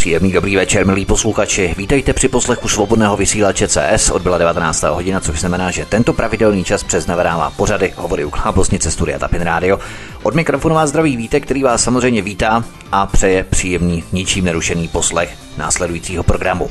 [0.00, 1.74] Příjemný dobrý večer, milí posluchači.
[1.78, 4.10] Vítejte při poslechu svobodného vysílače CS.
[4.10, 4.82] Odbyla 19.
[4.82, 9.42] hodina, což znamená, že tento pravidelný čas přes navrává pořady hovory u Klábosnice Studia Tapin
[9.42, 9.78] Radio.
[10.22, 15.36] Od mikrofonu vás zdraví víte, který vás samozřejmě vítá a přeje příjemný, ničím nerušený poslech
[15.58, 16.70] následujícího programu.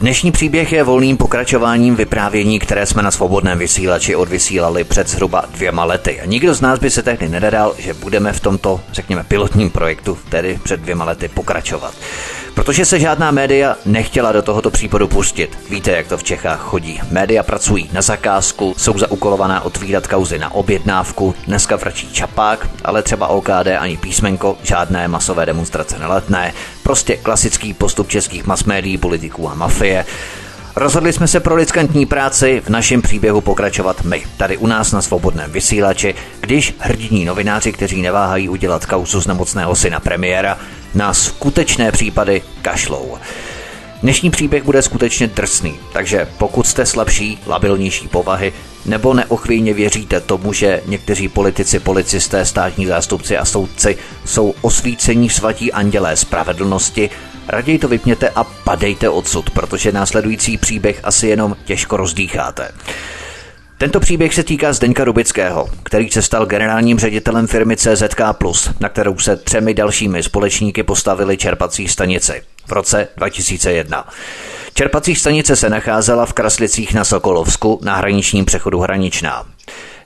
[0.00, 5.84] Dnešní příběh je volným pokračováním vyprávění, které jsme na svobodném vysílači odvysílali před zhruba dvěma
[5.84, 6.20] lety.
[6.20, 10.18] A nikdo z nás by se tehdy nedadal, že budeme v tomto, řekněme, pilotním projektu,
[10.28, 11.94] tedy před dvěma lety, pokračovat
[12.56, 15.58] protože se žádná média nechtěla do tohoto případu pustit.
[15.70, 17.00] Víte, jak to v Čechách chodí.
[17.10, 23.28] Média pracují na zakázku, jsou zaukolovaná otvírat kauzy na objednávku, dneska vračí čapák, ale třeba
[23.28, 26.52] OKD ani písmenko, žádné masové demonstrace neletné,
[26.82, 30.04] prostě klasický postup českých masmédií, politiků a mafie.
[30.76, 35.02] Rozhodli jsme se pro riskantní práci v našem příběhu pokračovat my, tady u nás na
[35.02, 40.58] svobodném vysílači, když hrdiní novináři, kteří neváhají udělat kauzu z nemocného syna premiéra,
[40.94, 43.18] na skutečné případy kašlou.
[44.02, 48.52] Dnešní příběh bude skutečně drsný, takže pokud jste slabší, labilnější povahy,
[48.86, 55.72] nebo neochvějně věříte tomu, že někteří politici, policisté, státní zástupci a soudci jsou osvícení svatí
[55.72, 57.10] andělé spravedlnosti,
[57.48, 62.68] raději to vypněte a padejte odsud, protože následující příběh asi jenom těžko rozdýcháte.
[63.78, 68.20] Tento příběh se týká Zdeňka Rubického, který se stal generálním ředitelem firmy CZK+,
[68.80, 74.08] na kterou se třemi dalšími společníky postavili čerpací stanici v roce 2001.
[74.74, 79.46] Čerpací stanice se nacházela v Kraslicích na Sokolovsku na hraničním přechodu Hraničná.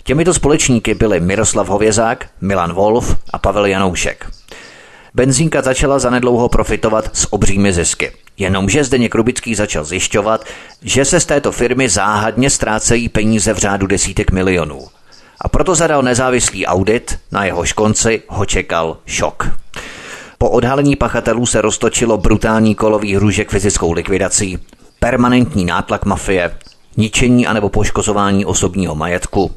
[0.05, 4.27] Těmito společníky byli Miroslav Hovězák, Milan Wolf a Pavel Janoušek.
[5.15, 8.13] Benzínka začala zanedlouho profitovat s obřími zisky.
[8.41, 10.45] Jenomže zde Rubický začal zjišťovat,
[10.83, 14.87] že se z této firmy záhadně ztrácejí peníze v řádu desítek milionů.
[15.41, 19.51] A proto zadal nezávislý audit, na jeho konci ho čekal šok.
[20.39, 24.59] Po odhalení pachatelů se roztočilo brutální kolový hružek fyzickou likvidací,
[24.99, 26.51] permanentní nátlak mafie,
[26.97, 29.51] ničení anebo poškozování osobního majetku,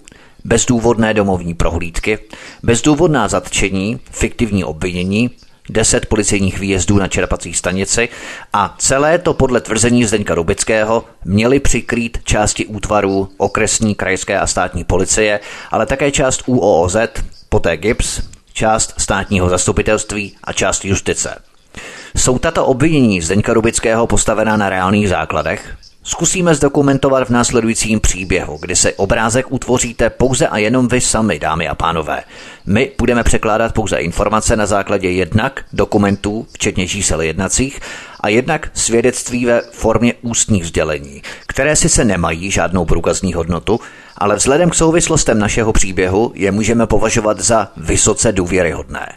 [0.45, 2.19] bezdůvodné domovní prohlídky,
[2.63, 5.29] bezdůvodná zatčení, fiktivní obvinění,
[5.69, 8.09] 10 policejních výjezdů na čerpací stanici
[8.53, 14.83] a celé to podle tvrzení Zdeňka Rubického měli přikrýt části útvarů okresní, krajské a státní
[14.83, 15.39] policie,
[15.71, 16.95] ale také část UOOZ,
[17.49, 18.21] poté GIPS,
[18.53, 21.35] část státního zastupitelství a část justice.
[22.15, 25.75] Jsou tato obvinění Zdeňka Rubického postavená na reálných základech?
[26.05, 31.67] Zkusíme zdokumentovat v následujícím příběhu, kdy se obrázek utvoříte pouze a jenom vy sami, dámy
[31.67, 32.23] a pánové.
[32.65, 37.79] My budeme překládat pouze informace na základě jednak dokumentů, včetně čísel jednacích,
[38.19, 43.79] a jednak svědectví ve formě ústních sdělení, které sice nemají žádnou průkazní hodnotu,
[44.17, 49.07] ale vzhledem k souvislostem našeho příběhu je můžeme považovat za vysoce důvěryhodné.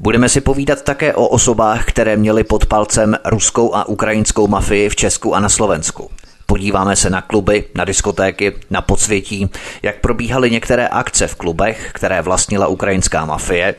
[0.00, 4.96] Budeme si povídat také o osobách, které měly pod palcem ruskou a ukrajinskou mafii v
[4.96, 6.10] Česku a na Slovensku.
[6.46, 9.50] Podíváme se na kluby, na diskotéky, na podsvětí,
[9.82, 13.74] jak probíhaly některé akce v klubech, které vlastnila ukrajinská mafie,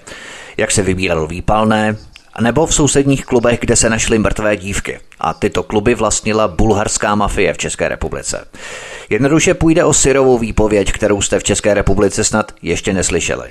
[0.57, 1.97] jak se vybíralo výpalné,
[2.41, 4.99] nebo v sousedních klubech, kde se našly mrtvé dívky.
[5.19, 8.47] A tyto kluby vlastnila bulharská mafie v České republice.
[9.09, 13.49] Jednoduše půjde o syrovou výpověď, kterou jste v České republice snad ještě neslyšeli.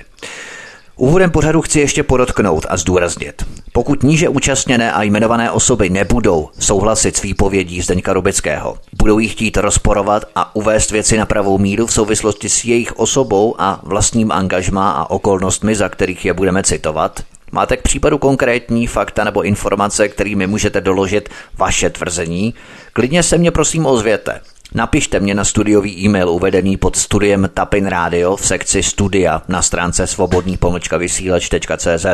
[0.97, 3.45] Úvodem pořadu chci ještě podotknout a zdůraznit.
[3.73, 9.57] Pokud níže účastněné a jmenované osoby nebudou souhlasit s výpovědí Zdeňka Rubického, budou jí chtít
[9.57, 14.91] rozporovat a uvést věci na pravou míru v souvislosti s jejich osobou a vlastním angažmá
[14.91, 17.19] a okolnostmi, za kterých je budeme citovat,
[17.51, 22.53] Máte k případu konkrétní fakta nebo informace, kterými můžete doložit vaše tvrzení?
[22.93, 24.41] Klidně se mě prosím ozvěte.
[24.75, 30.07] Napište mě na studiový e-mail uvedený pod studiem Tapin Radio v sekci studia na stránce
[30.07, 32.05] svobodný pomlčka vysílač.cz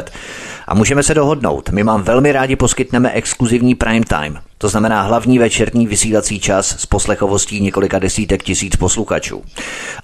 [0.71, 1.69] a můžeme se dohodnout.
[1.69, 6.85] My vám velmi rádi poskytneme exkluzivní prime time to znamená hlavní večerní vysílací čas s
[6.85, 9.43] poslechovostí několika desítek tisíc posluchačů.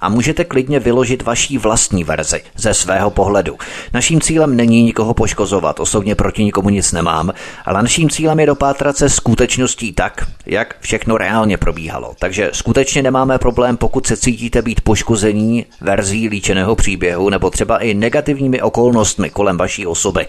[0.02, 3.58] A můžete klidně vyložit vaší vlastní verzi ze svého pohledu.
[3.94, 7.34] Naším cílem není nikoho poškozovat, osobně proti nikomu nic nemám,
[7.66, 12.14] ale naším cílem je dopátrat se skutečností tak, jak všechno reálně probíhalo.
[12.20, 17.94] Takže skutečně nemáme problém, pokud se cítíte být poškození verzí líčeného příběhu nebo třeba i
[17.94, 20.28] negativními okolnostmi kolem vaší osoby.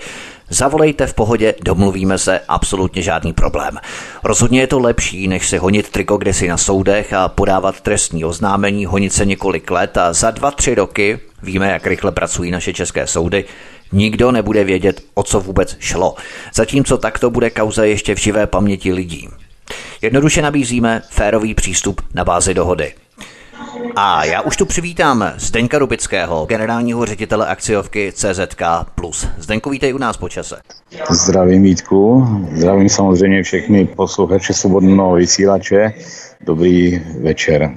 [0.51, 3.79] Zavolejte v pohodě, domluvíme se, absolutně žádný problém.
[4.25, 8.87] Rozhodně je to lepší, než si honit triko kdesi na soudech a podávat trestní oznámení,
[8.87, 13.07] honit se několik let a za dva, tři roky, víme, jak rychle pracují naše české
[13.07, 13.45] soudy,
[13.93, 16.15] nikdo nebude vědět, o co vůbec šlo.
[16.55, 19.29] Zatímco takto bude kauza ještě v živé paměti lidí.
[20.03, 22.95] Jednoduše nabízíme férový přístup na bázi dohody.
[23.97, 28.63] A já už tu přivítám Zdeňka Rubického, generálního ředitele akciovky CZK+.
[29.39, 30.57] Zdeňku, vítej u nás po čase.
[31.11, 35.93] Zdravím Vítku, zdravím samozřejmě všechny posluchače svobodného vysílače.
[36.41, 37.71] Dobrý večer.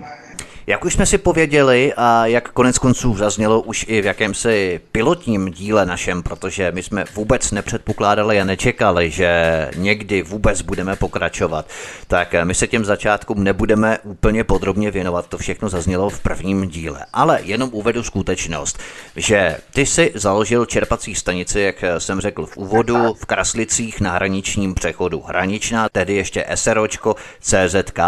[0.72, 5.52] Jak už jsme si pověděli a jak konec konců zaznělo už i v jakémsi pilotním
[5.52, 11.66] díle našem, protože my jsme vůbec nepředpokládali a nečekali, že někdy vůbec budeme pokračovat,
[12.08, 17.06] tak my se těm začátkům nebudeme úplně podrobně věnovat, to všechno zaznělo v prvním díle.
[17.14, 18.80] Ale jenom uvedu skutečnost,
[19.16, 24.74] že ty si založil čerpací stanici, jak jsem řekl v úvodu, v Kraslicích na hraničním
[24.74, 25.22] přechodu.
[25.22, 28.00] Hraničná, tedy ještě SROčko CZK+,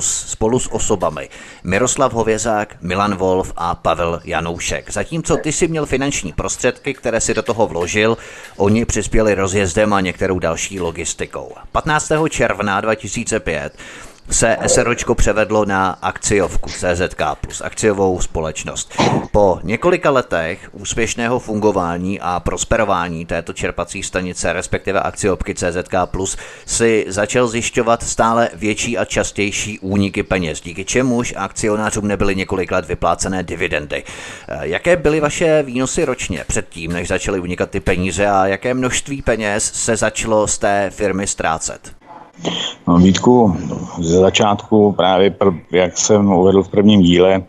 [0.00, 1.28] spolu s osobami.
[1.64, 4.90] Miroslav Miroslav Hovězák, Milan Wolf a Pavel Janoušek.
[4.90, 8.16] Zatímco ty si měl finanční prostředky, které si do toho vložil,
[8.56, 11.52] oni přispěli rozjezdem a některou další logistikou.
[11.72, 12.12] 15.
[12.30, 13.72] června 2005
[14.30, 18.94] se SROčko převedlo na akciovku CZK plus akciovou společnost.
[19.32, 26.36] Po několika letech úspěšného fungování a prosperování této čerpací stanice, respektive akciovky CZK plus,
[26.66, 32.84] si začal zjišťovat stále větší a častější úniky peněz, díky čemuž akcionářům nebyly několik let
[32.84, 34.04] vyplácené dividendy.
[34.60, 39.72] Jaké byly vaše výnosy ročně předtím, než začaly unikat ty peníze a jaké množství peněz
[39.74, 41.97] se začalo z té firmy ztrácet?
[42.88, 43.56] No, Vítku,
[44.00, 47.42] ze začátku právě, pr- jak jsem uvedl v prvním díle,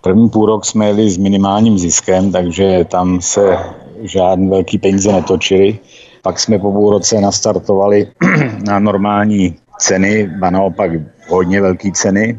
[0.00, 3.58] první půl rok jsme jeli s minimálním ziskem, takže tam se
[4.02, 5.78] žádné velký peníze netočily.
[6.22, 8.06] Pak jsme po půl roce nastartovali
[8.66, 10.90] na normální ceny, a naopak
[11.28, 12.38] hodně velké ceny.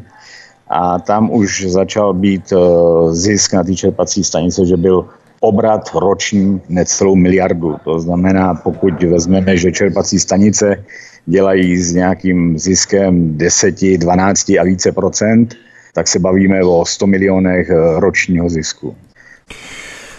[0.70, 2.56] A tam už začal být eh,
[3.14, 5.08] zisk na té čerpací stanice, že byl
[5.40, 7.76] obrat roční necelou miliardu.
[7.84, 10.84] To znamená, pokud vezmeme, že čerpací stanice
[11.28, 15.54] dělají s nějakým ziskem 10, 12 a více procent,
[15.94, 18.96] tak se bavíme o 100 milionech eh, ročního zisku.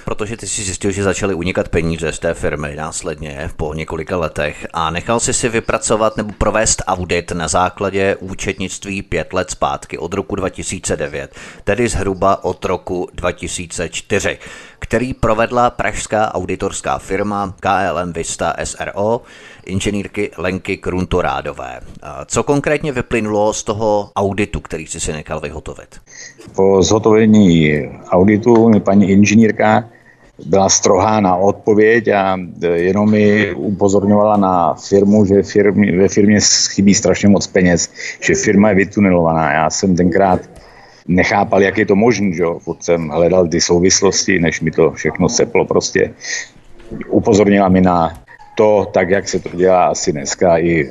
[0.05, 4.67] Protože ty si zjistil, že začaly unikat peníze z té firmy následně po několika letech
[4.73, 10.13] a nechal si si vypracovat nebo provést audit na základě účetnictví pět let zpátky od
[10.13, 14.37] roku 2009, tedy zhruba od roku 2004,
[14.79, 19.21] který provedla pražská auditorská firma KLM Vista SRO,
[19.65, 21.79] inženýrky Lenky Kruntorádové.
[22.25, 25.95] Co konkrétně vyplynulo z toho auditu, který jsi si nechal vyhotovit?
[26.55, 27.79] Po zhotovení
[28.09, 29.89] auditu mi paní inženýrka
[30.45, 32.37] byla strohá na odpověď a
[32.73, 36.39] jenom mi upozorňovala na firmu, že firmě, ve firmě
[36.69, 37.89] chybí strašně moc peněz,
[38.19, 39.53] že firma je vytunelovaná.
[39.53, 40.41] Já jsem tenkrát
[41.09, 42.59] nechápal, jak je to možné, že jo.
[42.79, 46.13] jsem hledal ty souvislosti, než mi to všechno seplo prostě.
[47.09, 48.13] Upozornila mi na
[48.55, 50.83] to, tak jak se to dělá asi dneska i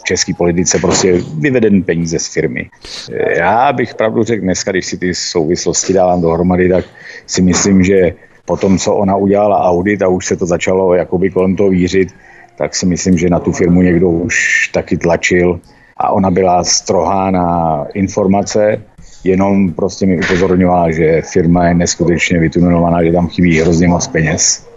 [0.00, 2.70] v české politice, prostě vyveden peníze z firmy.
[3.36, 6.84] Já bych pravdu řekl dneska, když si ty souvislosti dávám dohromady, tak
[7.26, 8.12] si myslím, že
[8.44, 12.08] po tom, co ona udělala audit a už se to začalo jakoby kolem toho vířit,
[12.58, 15.60] tak si myslím, že na tu firmu někdo už taky tlačil
[15.96, 18.82] a ona byla strohá na informace,
[19.24, 24.69] jenom prostě mi upozorňovala, že firma je neskutečně vytunelovaná, že tam chybí hrozně moc peněz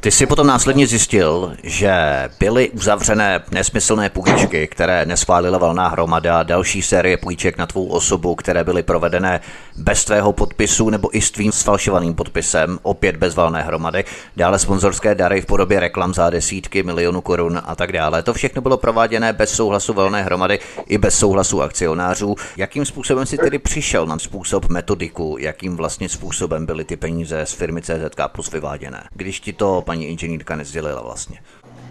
[0.00, 1.92] ty si potom následně zjistil, že
[2.38, 8.64] byly uzavřené nesmyslné půjčky, které neschválila valná hromada, další série půjček na tvou osobu, které
[8.64, 9.40] byly provedené
[9.76, 14.04] bez tvého podpisu nebo i s tvým sfalšovaným podpisem, opět bez valné hromady,
[14.36, 18.22] dále sponzorské dary v podobě reklam za desítky milionů korun a tak dále.
[18.22, 22.34] To všechno bylo prováděné bez souhlasu valné hromady i bez souhlasu akcionářů.
[22.56, 27.52] Jakým způsobem si tedy přišel na způsob metodiku, jakým vlastně způsobem byly ty peníze z
[27.52, 29.02] firmy CZK plus vyváděné?
[29.14, 31.36] Když ti to paní inženýrka nezdělila vlastně.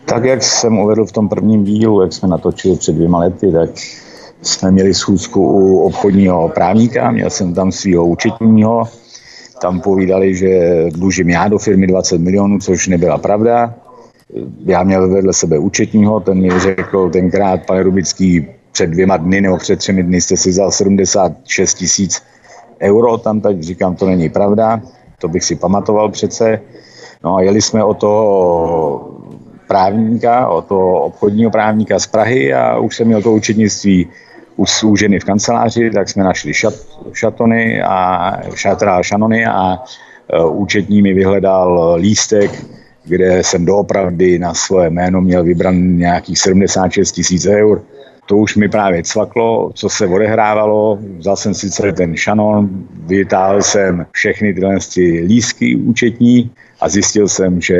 [0.05, 3.69] Tak jak jsem uvedl v tom prvním dílu, jak jsme natočili před dvěma lety, tak
[4.41, 8.83] jsme měli schůzku u obchodního právníka, měl jsem tam svého účetního,
[9.61, 13.75] tam povídali, že dlužím já do firmy 20 milionů, což nebyla pravda.
[14.65, 19.57] Já měl vedle sebe účetního, ten mi řekl tenkrát, pane Rubický, před dvěma dny nebo
[19.57, 22.23] před třemi dny jste si vzal 76 tisíc
[22.81, 24.81] euro, tam tak říkám, to není pravda,
[25.19, 26.61] to bych si pamatoval přece.
[27.23, 29.09] No a jeli jsme o toho
[29.67, 34.09] právníka, o toho obchodního právníka z Prahy a už jsem měl to účetnictví
[34.83, 36.73] u ženy v kanceláři, tak jsme našli šat,
[37.13, 42.65] šatony a šatra šanony a uh, účetní mi vyhledal lístek,
[43.05, 47.81] kde jsem doopravdy na svoje jméno měl vybran nějakých 76 tisíc eur.
[48.29, 50.99] To už mi právě cvaklo, co se odehrávalo.
[51.17, 52.69] Vzal jsem si celý ten šanon,
[53.05, 54.77] vytáhl jsem všechny tyhle
[55.25, 57.73] lístky účetní a zjistil jsem, že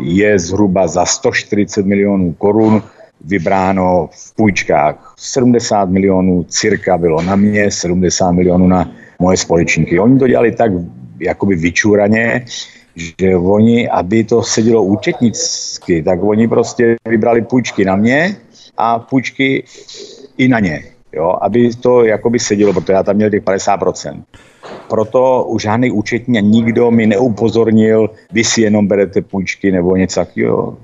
[0.00, 2.82] je zhruba za 140 milionů korun
[3.24, 5.14] vybráno v půjčkách.
[5.18, 9.98] 70 milionů cirka bylo na mě, 70 milionů na moje společníky.
[9.98, 10.72] Oni to dělali tak
[11.20, 12.44] jakoby vyčúraně,
[12.96, 18.36] že oni, aby to sedělo účetnicky, tak oni prostě vybrali půjčky na mě
[18.76, 19.64] a půjčky
[20.38, 24.22] i na ně, jo, aby to jakoby sedělo, protože já tam měl těch 50%.
[24.88, 30.76] Proto už žádný účetní nikdo mi neupozornil, vy si jenom berete půjčky nebo něco takového.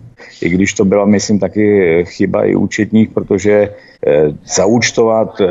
[0.42, 3.70] I když to byla, myslím, taky chyba i účetních, protože e,
[4.54, 5.46] zaúčtovat e,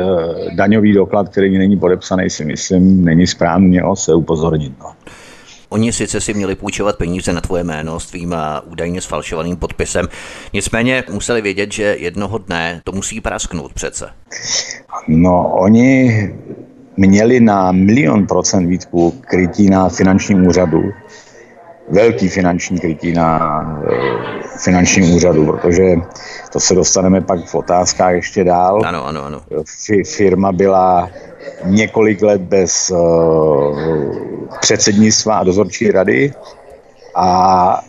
[0.54, 4.72] daňový doklad, který není podepsaný, si myslím, není správně, se upozornit.
[4.80, 4.92] No.
[5.70, 8.34] Oni sice si měli půjčovat peníze na tvoje jméno s tvým
[8.64, 10.06] údajně sfalšovaným podpisem,
[10.52, 14.10] nicméně museli vědět, že jednoho dne to musí prasknout přece.
[15.08, 16.34] No, oni
[16.96, 20.82] měli na milion procent výtku krytí na finančním úřadu,
[21.88, 25.84] velký finanční krytí na e, finančním úřadu, protože
[26.52, 28.82] to se dostaneme pak v otázkách ještě dál.
[28.84, 29.40] Ano, ano, ano.
[30.06, 31.10] Firma byla
[31.64, 34.29] několik let bez uh,
[34.60, 36.32] předsednictva a dozorčí rady
[37.16, 37.80] a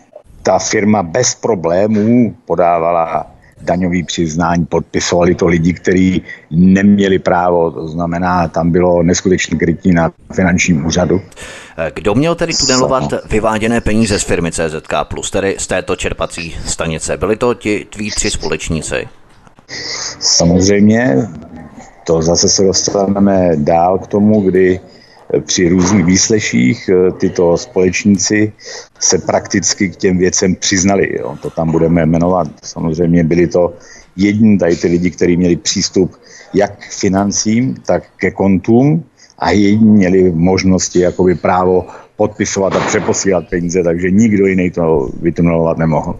[0.42, 3.26] ta firma bez problémů podávala
[3.60, 10.12] daňový přiznání, podpisovali to lidi, kteří neměli právo, to znamená, tam bylo neskutečné krytí na
[10.32, 11.20] finančním úřadu.
[11.94, 14.94] Kdo měl tedy tunelovat vyváděné peníze z firmy CZK+,
[15.32, 17.16] tedy z této čerpací stanice?
[17.16, 19.08] Byli to ti tví tři společníci?
[20.20, 21.28] Samozřejmě,
[22.06, 24.80] to zase se dostaneme dál k tomu, kdy
[25.40, 28.52] při různých výsleších eh, tyto společníci
[29.00, 31.16] se prakticky k těm věcem přiznali.
[31.18, 31.36] Jo.
[31.42, 32.48] To tam budeme jmenovat.
[32.62, 33.74] Samozřejmě byli to
[34.16, 36.16] jediní tady ty lidi, kteří měli přístup
[36.54, 39.04] jak k financím, tak ke kontům
[39.38, 41.86] a jediní měli možnosti, jakoby právo
[42.16, 46.18] podpisovat a přeposílat peníze, takže nikdo jiný to vytunelovat nemohl.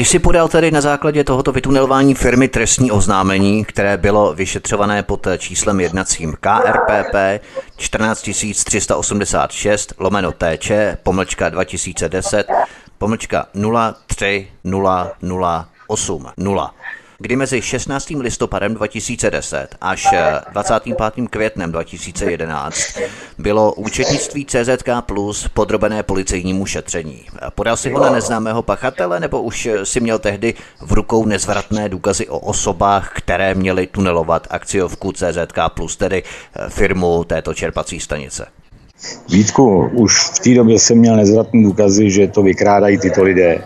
[0.00, 5.26] Ty si podal tedy na základě tohoto vytunelování firmy trestní oznámení, které bylo vyšetřované pod
[5.38, 7.14] číslem jednacím KRPP
[7.76, 12.46] 14386 lomeno TČ pomlčka 2010
[12.98, 13.46] pomlčka
[14.06, 16.74] 03008 0
[17.20, 18.10] kdy mezi 16.
[18.10, 20.06] listopadem 2010 až
[20.52, 21.24] 25.
[21.24, 22.98] Eh, květnem 2011
[23.38, 27.24] bylo účetnictví CZK Plus podrobené policejnímu šetření.
[27.54, 32.28] Podal si ho na neznámého pachatele, nebo už si měl tehdy v rukou nezvratné důkazy
[32.28, 38.46] o osobách, které měly tunelovat akciovku CZK Plus, tedy eh, firmu této čerpací stanice?
[39.28, 43.64] Vítku, už v té době jsem měl nezvratné důkazy, že to vykrádají tyto lidé.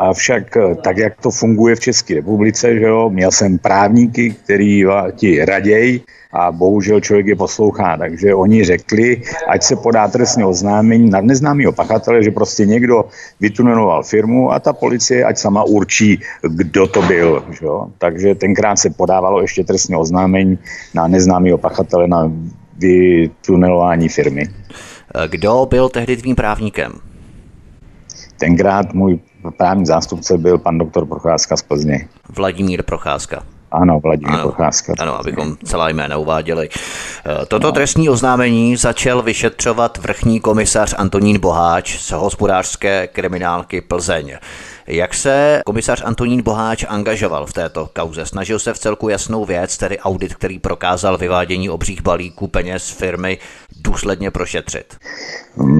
[0.00, 4.84] Avšak eh, tak, jak to funguje v České republice, že jo, měl jsem právníky, který
[5.16, 6.00] ti raději
[6.32, 7.96] a bohužel člověk je poslouchá.
[7.96, 13.04] Takže oni řekli, ať se podá trestní oznámení na neznámého pachatele, že prostě někdo
[13.40, 17.44] vytuneloval firmu a ta policie ať sama určí, kdo to byl.
[17.50, 17.86] Že jo?
[17.98, 20.58] Takže tenkrát se podávalo ještě trestní oznámení
[20.94, 22.32] na neznámého pachatele na
[22.78, 24.48] vytunelování firmy.
[25.28, 27.09] Kdo byl tehdy tvým právníkem?
[28.40, 29.18] Tenkrát můj
[29.56, 32.08] právní zástupce byl pan doktor Procházka z Plzně.
[32.36, 33.42] Vladimír Procházka.
[33.70, 34.92] Ano, Vladimír ano, Procházka.
[34.98, 36.68] Ano, abychom celá jména uváděli.
[37.42, 37.72] Eh, toto no.
[37.72, 44.36] trestní oznámení začal vyšetřovat vrchní komisař Antonín Boháč z hospodářské kriminálky Plzeň.
[44.92, 48.26] Jak se komisař Antonín Boháč angažoval v této kauze?
[48.26, 53.38] Snažil se v celku jasnou věc, tedy audit, který prokázal vyvádění obřích balíků peněz firmy,
[53.80, 54.96] důsledně prošetřit?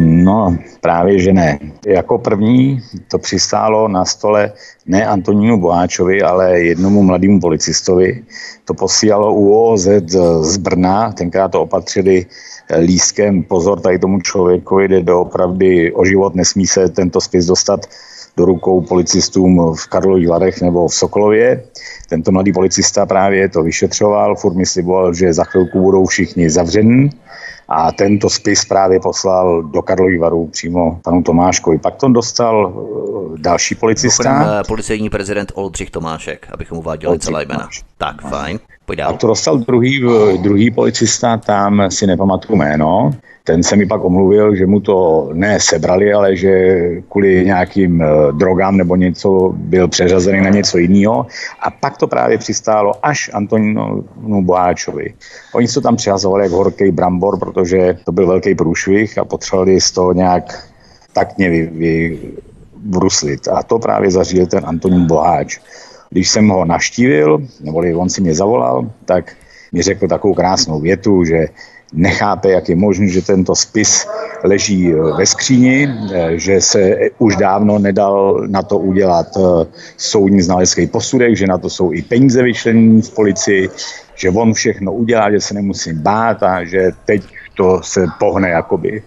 [0.02, 1.58] No, právě že ne.
[1.86, 4.52] Jako první to přistálo na stole
[4.86, 8.24] ne Antonínu Boháčovi, ale jednomu mladému policistovi.
[8.64, 9.88] To posílalo UOZ
[10.40, 12.26] z Brna, tenkrát to opatřili
[12.78, 17.86] lístkem, pozor, tady tomu člověku jde doopravdy o život, nesmí se tento spis dostat
[18.36, 21.64] do rukou policistům v Karlových Varech nebo v Sokolově.
[22.08, 27.10] Tento mladý policista právě to vyšetřoval, furt mi sliboval, že za chvilku budou všichni zavření
[27.68, 31.78] a tento spis právě poslal do Karlových varů přímo panu Tomáškovi.
[31.78, 34.60] Pak to dostal eh, další policista.
[34.60, 37.68] Eh, policejní prezident Oldřich Tomášek, abychom uváděli celé jména.
[38.00, 38.58] Tak, fajn.
[38.86, 39.16] Pojď dál.
[39.16, 43.10] to dostal druhý, eh, druhý policista, tam si nepamatuju jméno.
[43.44, 48.76] Ten se mi pak omluvil, že mu to ne sebrali, ale že kvůli nějakým drogám
[48.76, 51.26] nebo něco byl přeřazený na něco jiného.
[51.60, 54.04] A pak to právě přistálo až Antonínu
[54.40, 55.14] Boháčovi.
[55.54, 59.90] Oni se tam přihazovali jak horký brambor, protože to byl velký průšvih a potřebovali z
[59.90, 60.68] toho nějak
[61.12, 62.18] taktně vy, vy,
[62.76, 63.48] bruslit.
[63.48, 65.60] A to právě zařídil ten Antonín Boháč.
[66.10, 69.32] Když jsem ho naštívil, nebo on si mě zavolal, tak
[69.72, 71.46] mi řekl takovou krásnou větu, že
[71.92, 74.06] nechápe, jak je možné, že tento spis
[74.44, 75.88] leží ve skříni,
[76.30, 79.26] že se už dávno nedal na to udělat
[79.96, 83.68] soudní znalecký posudek, že na to jsou i peníze vyčlenění v policii,
[84.14, 87.22] že on všechno udělá, že se nemusím bát a že teď
[87.54, 89.02] to se pohne jakoby.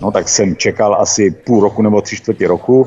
[0.00, 2.86] No tak jsem čekal asi půl roku nebo tři čtvrtě roku,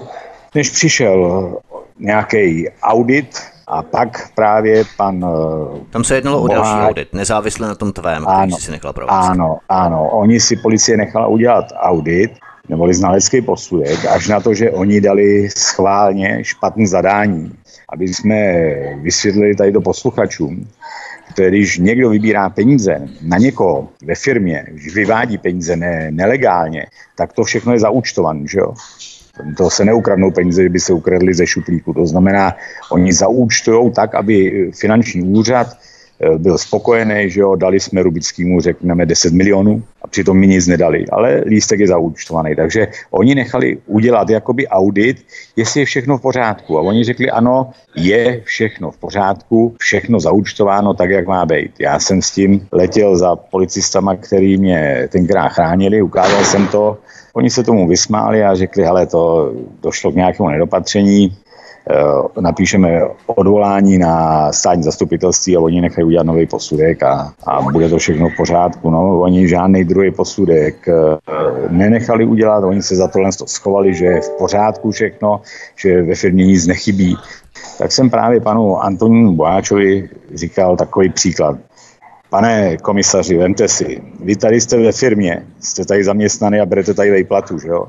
[0.56, 1.52] než přišel
[2.00, 5.26] nějaký audit a pak právě pan...
[5.26, 8.72] Eh, Tam se jednalo Boháč, o další audit, nezávisle na tom tvém, ano, který si
[8.72, 9.30] nechal provést.
[9.30, 10.10] Ano, ano.
[10.10, 12.32] Oni si policie nechala udělat audit,
[12.70, 17.52] neboli znalecký posudek, až na to, že oni dali schválně špatný zadání,
[17.94, 18.54] aby jsme
[19.02, 20.68] vysvětlili tady do posluchačům,
[21.36, 27.34] to když někdo vybírá peníze na někoho ve firmě, když vyvádí peníze ne, nelegálně, tak
[27.34, 28.74] to všechno je zaúčtované, že jo?
[29.58, 31.94] To se neukradnou peníze, že by se ukradly ze šuplíku.
[31.94, 32.56] To znamená,
[32.92, 35.68] oni zaúčtují tak, aby finanční úřad
[36.22, 40.68] Eh, byl spokojený, že jo, dali jsme Rubickému, řekneme, 10 milionů a přitom mi nic
[40.68, 42.56] nedali, ale lístek je zaúčtovaný.
[42.56, 45.26] Takže oni nechali udělat jakoby audit,
[45.56, 46.78] jestli je všechno v pořádku.
[46.78, 51.72] A oni řekli, ano, je všechno v pořádku, všechno zaúčtováno tak, jak má být.
[51.80, 56.98] Já jsem s tím letěl za policistama, který mě tenkrát chránili, ukázal jsem to,
[57.38, 59.52] Oni se tomu vysmáli a řekli, hele, to
[59.82, 61.38] došlo k nějakému nedopatření,
[61.90, 67.90] Eh, napíšeme odvolání na státní zastupitelství a oni nechají udělat nový posudek a, a bude
[67.90, 68.90] to všechno v pořádku.
[68.90, 70.94] No, oni žádný druhý posudek eh,
[71.70, 75.42] nenechali udělat, oni se za tohle schovali, že je v pořádku všechno,
[75.76, 77.18] že ve firmě nic nechybí.
[77.78, 81.58] Tak jsem právě panu Antonínu Boáčovi říkal takový příklad.
[82.30, 87.12] Pane komisaři, vemte si, vy tady jste ve firmě, jste tady zaměstnaný a berete tady
[87.12, 87.88] vejplatu, že jo?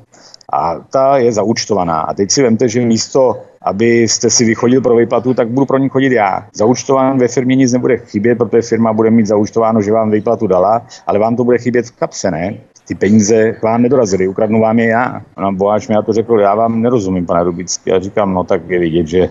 [0.52, 2.00] A ta je zaúčtovaná.
[2.00, 5.88] A teď si vemte, že místo abyste si vychodil pro výplatu, tak budu pro ní
[5.88, 6.46] chodit já.
[6.54, 10.86] Zaučtován ve firmě nic nebude chybět, protože firma bude mít zaučtováno, že vám výplatu dala,
[11.06, 12.54] ale vám to bude chybět v kapse, ne?
[12.88, 15.22] Ty peníze vám nedorazily, ukradnu vám je já.
[15.36, 17.90] Ona Boháč mi na to řekl, já vám nerozumím, pane Rubický.
[17.90, 19.28] Já říkám, no tak je vidět, že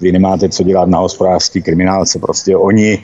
[0.00, 2.18] vy nemáte co dělat na hospodářský kriminálce.
[2.18, 3.02] Prostě oni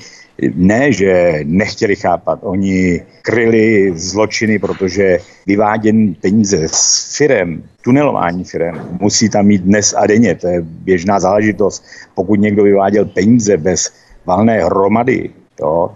[0.54, 9.28] ne, že nechtěli chápat, oni kryli zločiny, protože vyvádění peníze s firem, tunelování firem, musí
[9.28, 11.84] tam mít dnes a denně, to je běžná záležitost.
[12.14, 13.92] Pokud někdo vyváděl peníze bez
[14.26, 15.90] valné hromady, jo,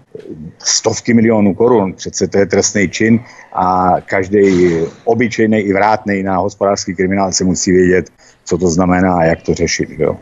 [0.59, 3.21] stovky milionů korun, přece to je trestný čin
[3.53, 4.71] a každý
[5.05, 8.11] obyčejný i vrátný na hospodářský kriminál se musí vědět,
[8.45, 9.89] co to znamená a jak to řešit.
[9.99, 10.17] Jo.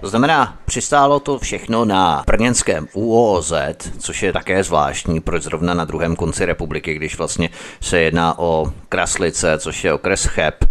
[0.00, 3.52] To znamená, přistálo to všechno na brněnském UOZ,
[3.98, 8.72] což je také zvláštní, proč zrovna na druhém konci republiky, když vlastně se jedná o
[8.88, 10.64] Kraslice, což je okres Cheb,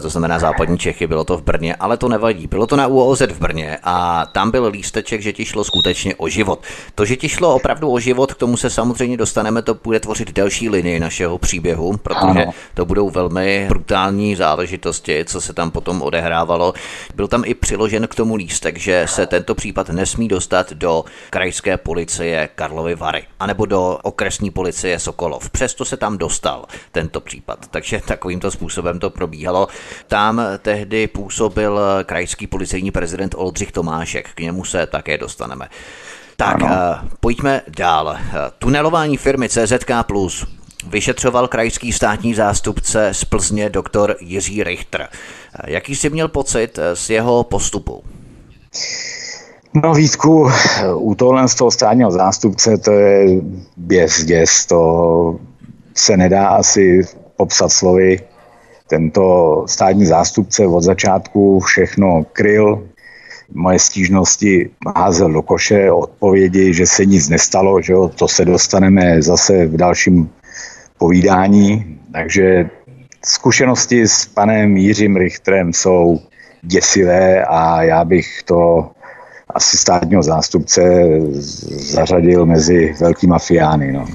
[0.00, 2.46] to znamená západní Čechy, bylo to v Brně, ale to nevadí.
[2.46, 6.28] Bylo to na UOZ v Brně a tam byl lísteček, že ti šlo skutečně o
[6.28, 6.62] život.
[6.94, 10.32] To, že ti šlo opravdu o život, k tomu se samozřejmě dostaneme, to bude tvořit
[10.32, 16.74] další linii našeho příběhu, protože to budou velmi brutální záležitosti, co se tam potom odehrávalo.
[17.14, 21.76] Byl tam i přiložen k tomu lístek, že se tento případ nesmí dostat do krajské
[21.76, 25.50] policie Karlovy Vary, anebo do okresní policie Sokolov.
[25.50, 27.58] Přesto se tam dostal tento případ.
[27.70, 29.68] Takže takovýmto způsobem to probíhalo.
[30.06, 35.68] Tam tehdy působil krajský policejní prezident Oldřich Tomášek, k němu se také dostaneme.
[36.36, 36.68] Tak, ano.
[36.72, 38.16] Eh, pojďme dál.
[38.58, 40.46] Tunelování firmy CZK Plus
[40.88, 45.08] vyšetřoval krajský státní zástupce z Plzně doktor Jiří Richter.
[45.66, 48.04] Jaký jsi měl pocit z jeho postupu?
[49.74, 50.50] No Vítku,
[50.94, 53.40] u tohle z toho státního zástupce to je
[53.76, 55.36] běs, děs, to
[55.94, 57.02] se nedá asi
[57.36, 58.20] popsat slovy.
[58.92, 62.88] Tento státní zástupce od začátku všechno kryl,
[63.54, 69.22] moje stížnosti házel do koše, odpovědi, že se nic nestalo, že jo, to se dostaneme
[69.22, 70.30] zase v dalším
[70.98, 71.98] povídání.
[72.12, 72.70] Takže
[73.24, 76.20] zkušenosti s panem Jiřím Richterem jsou
[76.62, 78.90] děsivé a já bych to
[79.54, 80.82] asi státního zástupce
[81.96, 83.92] zařadil mezi velký mafiány.
[83.92, 84.06] No.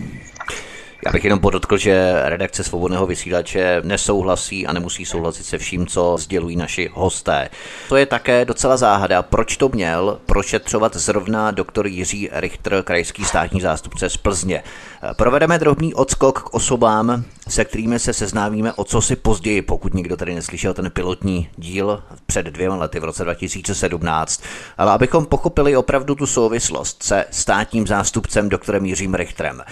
[1.08, 6.16] Já bych jenom podotkl, že redakce svobodného vysílače nesouhlasí a nemusí souhlasit se vším, co
[6.20, 7.50] sdělují naši hosté.
[7.90, 13.62] To je také docela záhada, proč to měl prošetřovat zrovna doktor Jiří Richter, krajský státní
[13.62, 14.64] zástupce z Plzně.
[15.14, 20.18] Provedeme drobný odskok k osobám, se kterými se seznámíme o co si později, pokud někdo
[20.18, 22.04] tady neslyšel ten pilotní díl
[22.38, 24.44] před dvěma lety v roce 2017.
[24.78, 29.64] Ale abychom pochopili opravdu tu souvislost se státním zástupcem doktorem Jiřím Richterem.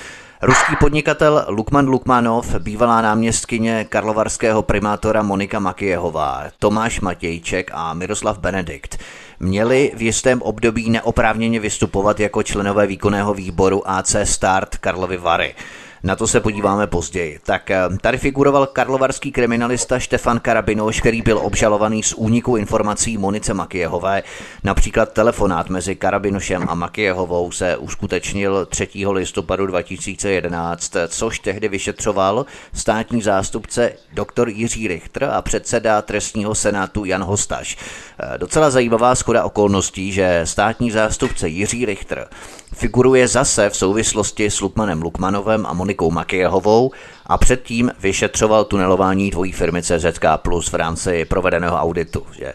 [0.41, 8.97] Ruský podnikatel Lukman Lukmanov, bývalá náměstkyně karlovarského primátora Monika Makijehová, Tomáš Matějček a Miroslav Benedikt
[9.39, 15.55] měli v jistém období neoprávněně vystupovat jako členové výkonného výboru AC Start Karlovy Vary.
[16.05, 17.39] Na to se podíváme později.
[17.43, 23.53] Tak eh, tady figuroval karlovarský kriminalista Štefan Karabinoš, který byl obžalovaný z úniku informací Monice
[23.53, 24.23] Makijehové.
[24.63, 28.87] Například telefonát mezi Karabinošem a Makijehovou se uskutečnil 3.
[29.11, 37.23] listopadu 2011, což tehdy vyšetřoval státní zástupce doktor Jiří Richter a předseda trestního senátu Jan
[37.23, 37.77] Hostaš.
[38.19, 42.27] Eh, docela zajímavá schoda okolností, že státní zástupce Jiří Richter
[42.75, 46.91] figuruje zase v souvislosti s Lukmanem Lukmanovem a Monikou Makijehovou
[47.25, 52.25] a předtím vyšetřoval tunelování dvojí firmy CZK Plus v rámci provedeného auditu.
[52.31, 52.53] Že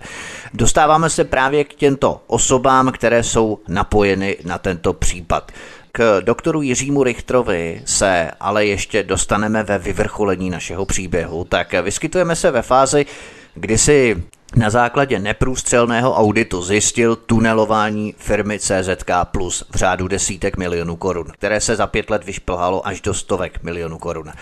[0.54, 5.52] dostáváme se právě k těmto osobám, které jsou napojeny na tento případ.
[5.92, 12.50] K doktoru Jiřímu Richtrovi se ale ještě dostaneme ve vyvrcholení našeho příběhu, tak vyskytujeme se
[12.50, 13.06] ve fázi,
[13.54, 14.22] kdy si
[14.56, 21.60] na základě neprůstřelného auditu zjistil tunelování firmy CZK Plus v řádu desítek milionů korun, které
[21.60, 24.32] se za pět let vyšplhalo až do stovek milionů korun.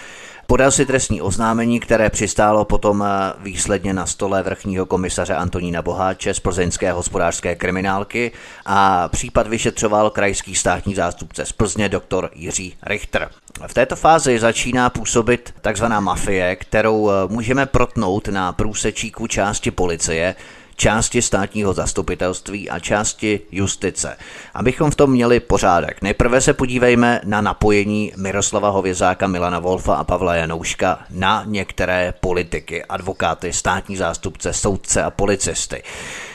[0.51, 6.35] Podal si trestní oznámení, které přistálo potom eh, výsledně na stole vrchního komisaře Antonína Boháče
[6.35, 8.33] z plzeňské hospodářské kriminálky
[8.67, 13.31] a případ vyšetřoval krajský státní zástupce z Plzně doktor Jiří Richter.
[13.67, 20.35] V této fázi začíná působit takzvaná mafie, kterou eh, můžeme protnout na průsečíku části policie,
[20.79, 24.17] části státního zastupitelství a části justice.
[24.55, 26.03] Abychom v tom měli pořádek.
[26.03, 32.85] Nejprve se podívejme na napojení Miroslava Hovězáka, Milana Wolfa a Pavla Janouška na některé politiky,
[32.85, 35.83] advokáty, státní zástupce, soudce a policisty.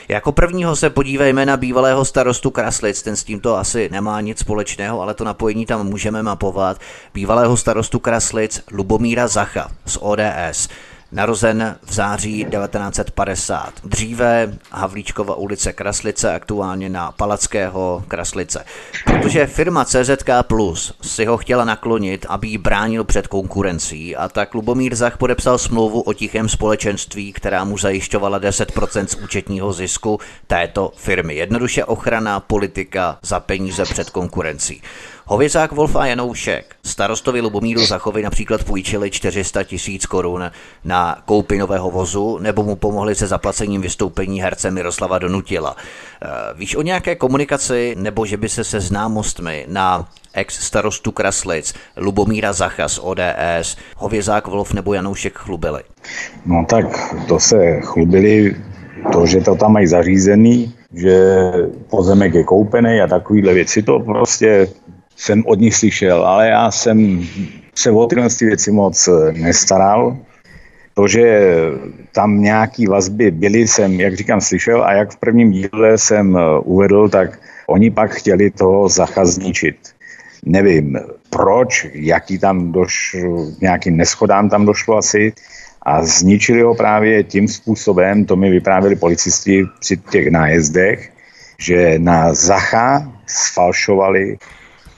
[0.08, 5.02] Jako prvního se podívejme na bývalého starostu Kraslic, ten s tímto asi nemá nic společného,
[5.02, 6.80] ale to napojení tam můžeme mapovat.
[7.14, 10.68] Bývalého starostu Kraslic Lubomíra Zacha z ODS
[11.14, 13.72] narozen v září 1950.
[13.84, 18.64] Dříve Havlíčkova ulice Kraslice, aktuálně na Palackého Kraslice.
[19.04, 24.54] Protože firma CZK Plus si ho chtěla naklonit, aby ji bránil před konkurencí a tak
[24.54, 30.92] Lubomír Zach podepsal smlouvu o tichém společenství, která mu zajišťovala 10% z účetního zisku této
[30.96, 31.34] firmy.
[31.34, 34.82] Jednoduše ochrana politika za peníze před konkurencí.
[35.26, 40.50] Hovězák Wolf a Janoušek starostovi Lubomíru Zachovi například půjčili 400 tisíc korun
[40.84, 45.76] na koupi nového vozu nebo mu pomohli se zaplacením vystoupení herce Miroslava Donutila.
[46.22, 51.74] Eh, víš o nějaké komunikaci nebo že by se se známostmi na ex starostu Kraslic,
[51.96, 55.82] Lubomíra Zacha z ODS, Hovězák Wolf nebo Janoušek chlubili?
[56.46, 56.86] No tak
[57.28, 58.56] to se chlubili,
[59.12, 61.52] to, že to tam mají zařízený, že
[61.90, 64.68] pozemek je koupený a takovýhle věci, to prostě
[65.16, 67.26] jsem od nich slyšel, ale já jsem
[67.74, 70.16] se o tyhle věci moc eh, nestaral.
[70.94, 71.50] To, že
[72.12, 76.40] tam nějaký vazby byly, jsem, jak říkám, slyšel a jak v prvním díle jsem eh,
[76.64, 79.76] uvedl, tak oni pak chtěli toho Zacha zničit.
[80.46, 80.98] Nevím
[81.30, 85.32] proč, jaký tam došlo, nějakým neschodám tam došlo asi
[85.82, 91.10] a zničili ho právě tím způsobem, to mi vyprávěli policisti při těch nájezdech,
[91.58, 94.38] že na Zacha sfalšovali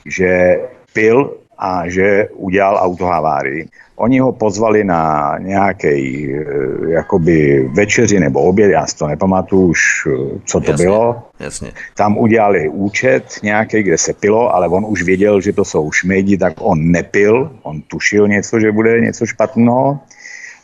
[0.07, 0.59] že
[0.93, 3.67] pil a že udělal autohavárii.
[3.95, 6.45] Oni ho pozvali na nějaký eh,
[6.89, 11.23] jakoby večeři nebo oběd, já si to nepamatuju už, eh, co to jasně, bylo.
[11.39, 11.71] Jasně.
[11.95, 16.37] Tam udělali účet nějaký, kde se pilo, ale on už věděl, že to jsou šmejdi,
[16.37, 19.99] tak on nepil, on tušil něco, že bude něco špatného.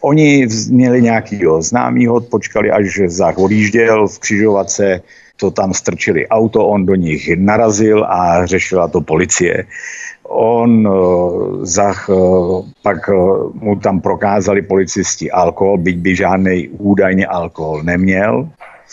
[0.01, 3.01] Oni měli nějakýho známýho, počkali, až
[3.35, 5.01] odjížděl v křižovatce,
[5.37, 9.65] to tam strčili auto, on do nich narazil a řešila to policie.
[10.23, 17.27] On uh, zach, uh, pak uh, mu tam prokázali policisti alkohol, byť by žádný údajně
[17.27, 18.49] alkohol neměl.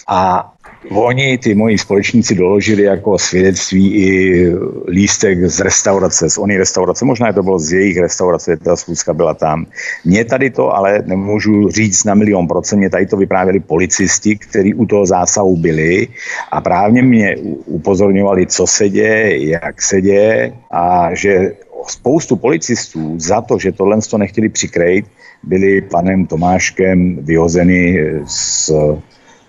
[0.09, 0.53] A
[0.89, 4.47] Oni, ty moji společníci, doložili jako svědectví i
[4.89, 9.35] lístek z restaurace, z ony restaurace, možná to bylo z jejich restaurace, ta schůzka byla
[9.35, 9.67] tam.
[10.05, 14.75] Mě tady to ale nemůžu říct na milion procent, mě tady to vyprávěli policisti, kteří
[14.75, 16.09] u toho zásahu byli
[16.53, 21.53] a právě mě upozorňovali, co se děje, jak se děje a že
[21.87, 25.07] spoustu policistů za to, že tohle to nechtěli přikrejt,
[25.43, 28.71] byli panem Tomáškem vyhozeny z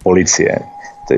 [0.04, 0.60] policie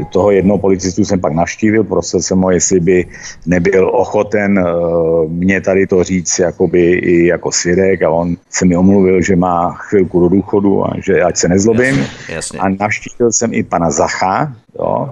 [0.10, 3.06] toho jednoho policistu jsem pak navštívil, prosil jsem ho, jestli by
[3.46, 8.78] nebyl ochoten uh, mě tady to říct jakoby i jako svědek a on se mi
[8.78, 11.96] omluvil, že má chvilku do důchodu a že ať se nezlobím.
[11.98, 12.60] Jasně, jasně.
[12.60, 15.10] A navštívil jsem i pana Zacha, jo,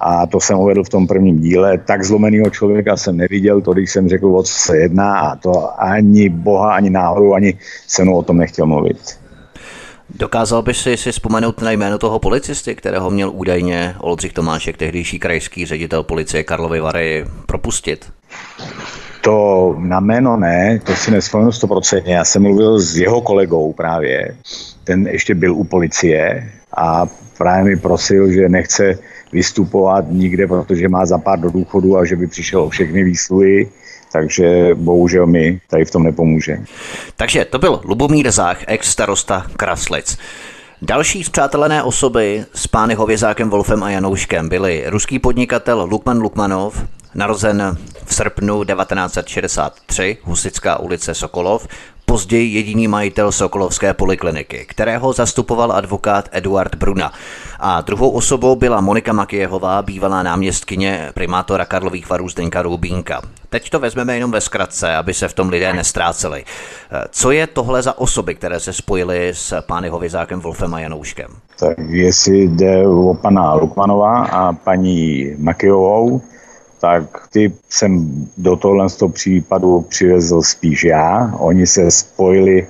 [0.00, 1.78] a to jsem uvedl v tom prvním díle.
[1.78, 5.80] Tak zlomeného člověka jsem neviděl, to když jsem řekl, o co se jedná a to
[5.80, 9.18] ani boha, ani náhodou, ani se mnou o tom nechtěl mluvit.
[10.10, 15.18] Dokázal by si, si vzpomenout na jméno toho policisty, kterého měl údajně Oldřich Tomášek, tehdejší
[15.18, 18.12] krajský ředitel policie Karlovy Vary, propustit?
[19.20, 22.14] To na jméno ne, to si nespomenu stoprocentně.
[22.14, 24.36] Já jsem mluvil s jeho kolegou právě,
[24.84, 27.06] ten ještě byl u policie a
[27.38, 28.98] právě mi prosil, že nechce
[29.32, 33.68] vystupovat nikde, protože má za pár do důchodu a že by přišel o všechny výsluhy
[34.20, 36.58] takže bohužel mi tady v tom nepomůže.
[37.16, 40.18] Takže to byl Lubomír Zách, ex-starosta Kraslic.
[40.82, 47.76] Další zpřátelené osoby s pány Hovězákem, Wolfem a Janouškem byli ruský podnikatel Lukman Lukmanov, narozen
[48.04, 51.68] v srpnu 1963, Husická ulice Sokolov,
[52.06, 57.12] později jediný majitel Sokolovské polikliniky, kterého zastupoval advokát Eduard Bruna.
[57.60, 63.22] A druhou osobou byla Monika Makijehová, bývalá náměstkyně primátora Karlových varů Zdeňka Rubínka.
[63.48, 66.44] Teď to vezmeme jenom ve zkratce, aby se v tom lidé nestráceli.
[67.10, 71.30] Co je tohle za osoby, které se spojily s pány Hovězákem, Wolfem a Janouškem?
[71.58, 76.20] Tak jestli jde o pana Lukmanová a paní Makijovou,
[76.80, 81.34] tak ty jsem do tohle z toho případu přivezl spíš já.
[81.38, 82.66] Oni se spojili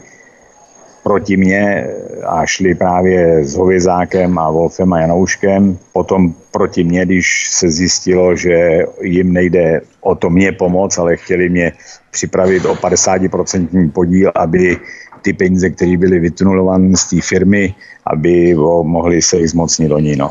[1.02, 1.86] proti mně
[2.26, 5.78] a šli právě s Hovězákem a Wolfem a Janouškem.
[5.92, 11.48] Potom proti mně, když se zjistilo, že jim nejde o to mě pomoct, ale chtěli
[11.48, 11.72] mě
[12.10, 14.76] připravit o 50% podíl, aby
[15.22, 17.74] ty peníze, které byly vytunulovány z té firmy,
[18.06, 20.16] aby mohli se jich zmocnit oni.
[20.16, 20.30] No.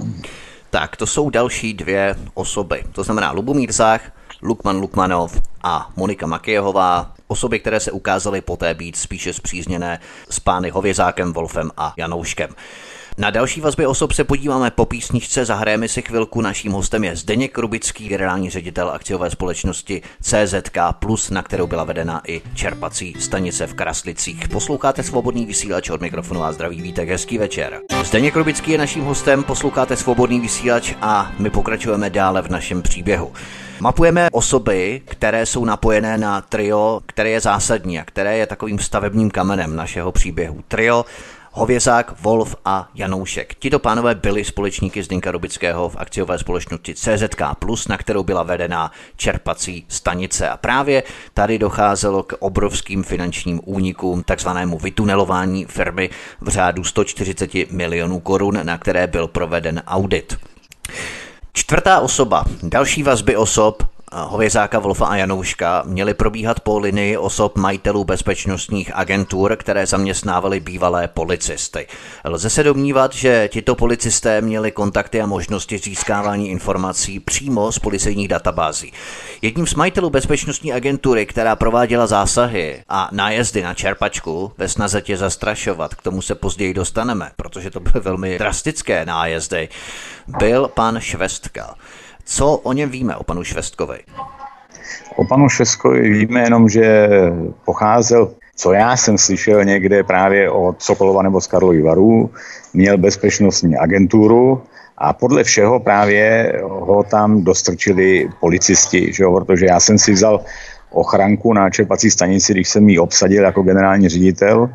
[0.75, 2.83] Tak to jsou další dvě osoby.
[2.91, 4.11] To znamená Lubomír Zách,
[4.41, 10.69] Lukman Lukmanov a Monika Makijehová, osoby, které se ukázaly poté být spíše zpřízněné s pány
[10.69, 12.49] Hovězákem, Wolfem a Janouškem.
[13.17, 16.41] Na další vazby osob se podíváme po písničce, zahrajeme si chvilku.
[16.41, 20.78] Naším hostem je Zdeněk Rubický, generální ředitel akciové společnosti CZK+,
[21.32, 24.49] na kterou byla vedena i čerpací stanice v Kraslicích.
[24.49, 27.80] Posloucháte svobodný vysílač od mikrofonu a zdraví vítek, hezký večer.
[28.04, 33.34] Zdeněk Rubický je naším hostem, posloucháte svobodný vysílač a my pokračujeme dále v našem příběhu.
[33.80, 39.32] Mapujeme osoby, které jsou napojené na trio, které je zásadní a které je takovým stavebním
[39.32, 40.63] kamenem našeho příběhu.
[40.67, 41.06] Trio
[41.57, 43.55] Hovězák, Wolf a Janoušek.
[43.55, 47.41] Tito pánové byli společníky Zdenka Rubického v akciové společnosti CZK+,
[47.89, 50.49] na kterou byla vedena čerpací stanice.
[50.49, 56.09] A právě tady docházelo k obrovským finančním únikům, takzvanému vytunelování firmy
[56.41, 60.37] v řádu 140 milionů korun, na které byl proveden audit.
[61.53, 63.83] Čtvrtá osoba, další vazby osob,
[64.23, 71.08] Hovězáka, Wolfa a Janouška měly probíhat po linii osob majitelů bezpečnostních agentur, které zaměstnávaly bývalé
[71.08, 71.88] policisty.
[72.23, 78.28] Lze se domnívat, že tito policisté měli kontakty a možnosti získávání informací přímo z policejních
[78.28, 78.93] databází.
[79.41, 85.17] Jedním z majitelů bezpečnostní agentury, která prováděla zásahy a nájezdy na čerpačku ve snaze tě
[85.17, 89.69] zastrašovat, k tomu se později dostaneme, protože to byly velmi drastické nájezdy,
[90.28, 91.75] byl pan Švestka.
[92.25, 93.99] Co o něm víme, o panu Švestkovi?
[95.15, 97.09] O panu Švestkovi víme jenom, že
[97.65, 102.29] pocházel, co já jsem slyšel někde právě od Sokolova nebo z Karlovy Varů,
[102.73, 104.61] měl bezpečnostní agenturu
[104.97, 109.33] a podle všeho právě ho tam dostrčili policisti, že jo?
[109.33, 110.41] protože já jsem si vzal
[110.91, 114.69] ochranku na čerpací stanici, když jsem ji obsadil jako generální ředitel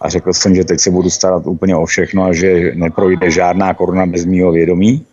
[0.00, 3.74] a řekl jsem, že teď se budu starat úplně o všechno a že neprojde žádná
[3.74, 5.06] koruna bez mýho vědomí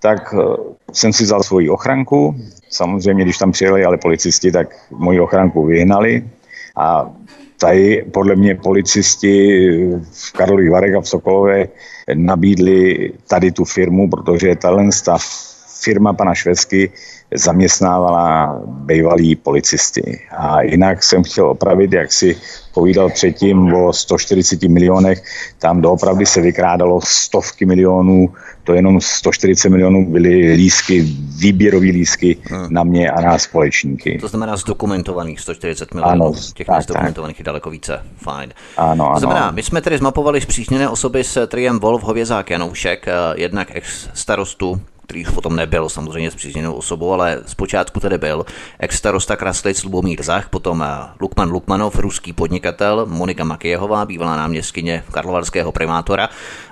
[0.00, 0.56] tak eh,
[0.92, 2.34] jsem si vzal svoji ochranku.
[2.70, 6.24] Samozřejmě, když tam přijeli ale policisti, tak moji ochranku vyhnali.
[6.76, 7.10] A
[7.58, 9.34] tady podle mě policisti
[10.12, 11.68] v Karlových Varech a v Sokolové
[12.14, 14.56] nabídli tady tu firmu, protože
[14.90, 15.22] stav
[15.82, 16.92] firma pana Švedsky
[17.38, 20.20] zaměstnávala bývalí policisty.
[20.36, 22.36] A jinak jsem chtěl opravit, jak si
[22.74, 25.22] povídal předtím o 140 milionech,
[25.58, 28.28] tam doopravdy se vykrádalo stovky milionů,
[28.64, 31.02] to jenom 140 milionů byly lísky,
[31.38, 32.66] výběrové lísky hmm.
[32.70, 34.18] na mě a na společníky.
[34.18, 38.52] To znamená zdokumentovaných 140 milionů, ano, těch tak, zdokumentovaných je daleko více, fajn.
[38.76, 39.14] Ano, ano.
[39.14, 43.68] To znamená, my jsme tedy zmapovali zpřísněné osoby s Triem Wolf, Hovězák, Janoušek, eh, jednak
[43.76, 48.46] ex-starostu který už potom nebyl samozřejmě zpřízněnou osobou, ale zpočátku tedy byl
[48.78, 50.86] ex-starosta Kraslic Lubomír Zach, potom eh,
[51.20, 56.28] Lukman Lukmanov, ruský podnikatel, Monika Makijehová, bývalá náměstkyně karlovarského primátora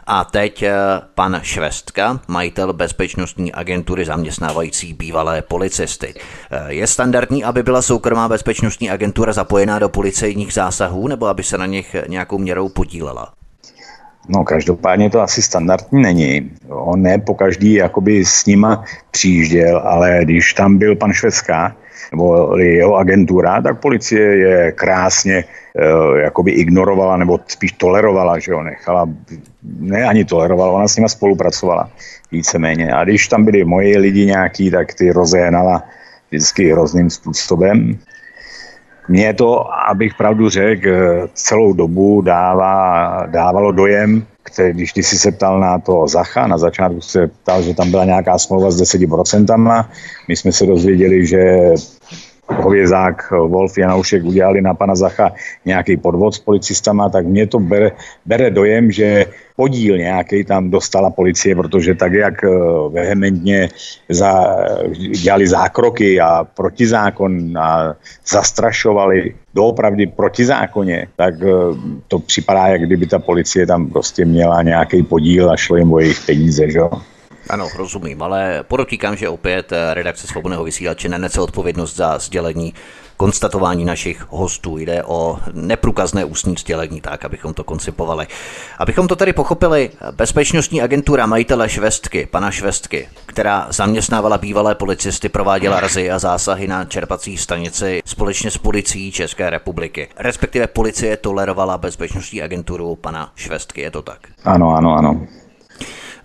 [0.06, 0.74] a teď eh,
[1.14, 6.14] pan Švestka, majitel bezpečnostní agentury zaměstnávající bývalé policisty.
[6.50, 11.58] Eh, je standardní, aby byla soukromá bezpečnostní agentura zapojená do policejních zásahů nebo aby se
[11.58, 13.32] na nich nějakou měrou podílela?
[14.28, 16.50] No každopádně to asi standardní není.
[16.68, 21.76] On ne po každý jakoby s nima přijížděl, ale když tam byl pan Švedská,
[22.10, 28.62] nebo jeho agentura, tak policie je krásně uh, jakoby ignorovala, nebo spíš tolerovala, že jo,
[28.62, 29.08] nechala,
[29.80, 31.90] ne ani tolerovala, ona s nima spolupracovala
[32.32, 32.92] víceméně.
[32.92, 35.82] A když tam byli moji lidi nějaký, tak ty rozehnala
[36.28, 37.98] vždycky hrozným způsobem.
[39.08, 40.88] Mně to, abych pravdu řekl,
[41.34, 46.58] celou dobu dává, dávalo dojem, který, když ty jsi se ptal na to Zacha, na
[46.58, 49.84] začátku se ptal, že tam byla nějaká smlouva s 10%,
[50.28, 51.72] my jsme se dozvěděli, že
[52.48, 55.32] hovězák Wolf Janoušek udělali na pana Zacha
[55.64, 57.90] nějaký podvod s policistama, tak mě to bere,
[58.26, 59.26] bere dojem, že
[59.56, 62.48] podíl nějaký tam dostala policie, protože tak, jak eh,
[62.88, 63.68] vehementně
[64.08, 64.56] za,
[65.22, 67.94] dělali zákroky a protizákon a
[68.26, 71.48] zastrašovali doopravdy protizákonně, tak eh,
[72.08, 75.98] to připadá, jak kdyby ta policie tam prostě měla nějaký podíl a šlo jim o
[75.98, 76.90] jejich peníze, že jo.
[77.50, 82.74] Ano, rozumím, ale podotýkám, že opět eh, redakce Svobodného vysílače nenese odpovědnost za sdělení
[83.16, 84.78] konstatování našich hostů.
[84.78, 88.26] Jde o neprůkazné ústní sdělení, tak abychom to koncipovali.
[88.78, 95.80] Abychom to tedy pochopili, bezpečnostní agentura majitele Švestky, pana Švestky, která zaměstnávala bývalé policisty, prováděla
[95.80, 100.08] razy a zásahy na čerpací stanici společně s policií České republiky.
[100.16, 104.18] Respektive policie tolerovala bezpečnostní agenturu pana Švestky, je to tak?
[104.44, 105.26] Ano, ano, ano.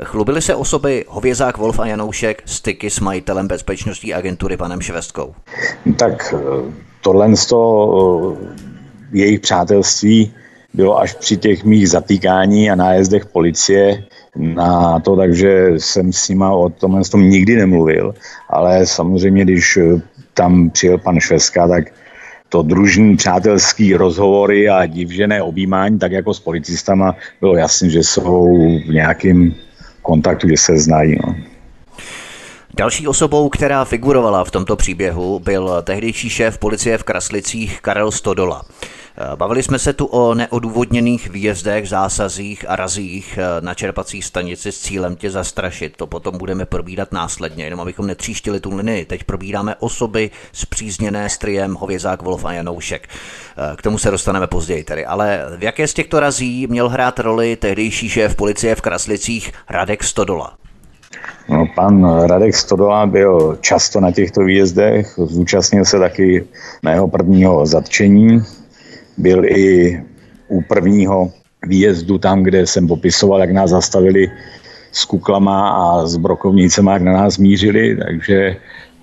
[0.04, 5.34] Chlubili se osoby Hovězák, Wolf a Janoušek styky s majitelem bezpečnostní agentury panem Švestkou?
[5.98, 8.46] Tak eh, tohle z toho eh,
[9.12, 10.34] jejich přátelství
[10.74, 14.04] bylo až při těch mých zatýkání a nájezdech policie
[14.36, 18.14] na to, takže jsem s nima o tomhle tom nikdy nemluvil,
[18.50, 20.02] ale samozřejmě, když eh,
[20.34, 21.84] tam přijel pan Šveska, tak
[22.50, 28.46] to družní přátelský rozhovory a divžené objímání, tak jako s policistama, bylo jasné, že jsou
[28.88, 29.56] v nějakým
[30.10, 31.16] kontaktu, že se znají.
[31.22, 31.36] No.
[32.80, 38.66] Další osobou, která figurovala v tomto příběhu, byl tehdejší šéf policie v Kraslicích Karel Stodola.
[39.36, 45.16] Bavili jsme se tu o neodůvodněných výjezdech, zásazích a razích na čerpací stanici s cílem
[45.16, 45.94] tě zastrašit.
[45.98, 49.06] To potom budeme probírat následně, jenom abychom netříštili tu linii.
[49.06, 53.10] Teď probíráme osoby zpřízněné s triem Hovězák, Wolf a Janoušek.
[53.76, 55.06] K tomu se dostaneme později tedy.
[55.06, 60.04] Ale v jaké z těchto razí měl hrát roli tehdejší šéf policie v Kraslicích Radek
[60.04, 60.54] Stodola?
[61.50, 66.46] No, pan Radek Stodola byl často na těchto výjezdech, zúčastnil se taky
[66.84, 68.42] mého prvního zatčení,
[69.18, 70.04] byl i
[70.48, 71.32] u prvního
[71.68, 74.32] výjezdu tam, kde jsem popisoval, jak nás zastavili
[74.92, 78.56] s kuklama a s brokovnicemi, jak na nás mířili, takže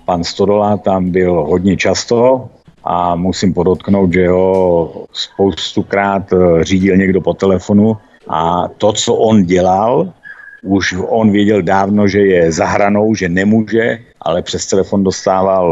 [0.05, 2.49] pan Stodola tam byl hodně často
[2.83, 10.13] a musím podotknout, že ho spoustukrát řídil někdo po telefonu a to, co on dělal,
[10.63, 15.67] už on věděl dávno, že je za hranou, že nemůže, ale přes telefon dostával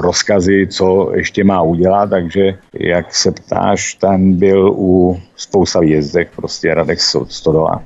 [0.00, 6.74] rozkazy, co ještě má udělat, takže jak se ptáš, tam byl u spousta výjezdech, prostě
[6.74, 7.82] Radek Stodola.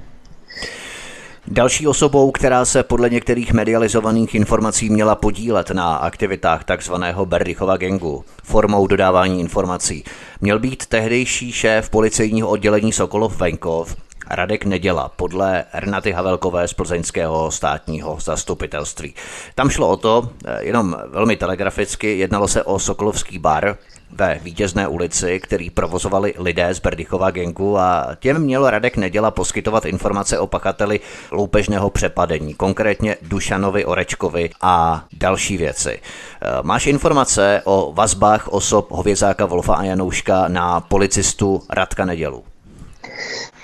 [1.49, 8.25] Další osobou, která se podle některých medializovaných informací měla podílet na aktivitách takzvaného Berdychova gengu
[8.45, 10.05] formou dodávání informací,
[10.41, 13.97] měl být tehdejší šéf policejního oddělení Sokolov Venkov,
[14.31, 19.15] Radek Neděla podle Renaty Havelkové z plzeňského státního zastupitelství.
[19.55, 23.77] Tam šlo o to, eh, jenom velmi telegraficky, jednalo se o Sokolovský bar,
[24.11, 29.85] ve Vítězné ulici, který provozovali lidé z Berdychova gengu a těm měl Radek Neděla poskytovat
[29.85, 36.01] informace o pachateli loupežného přepadení, konkrétně Dušanovi Orečkovi a další věci.
[36.01, 42.45] Eh, máš informace o vazbách osob Hovězáka Wolfa a Janouška na policistu Radka Nedělu?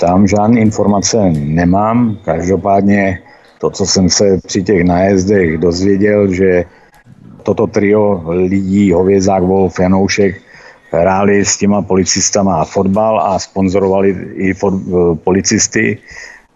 [0.00, 3.18] Tam žádné informace nemám, každopádně
[3.60, 6.64] to, co jsem se při těch nájezdech dozvěděl, že
[7.42, 10.42] toto trio lidí, Hovězák, Wolf, Janoušek,
[10.90, 14.74] hráli s těma policistama fotbal a sponzorovali i fot,
[15.24, 15.98] policisty,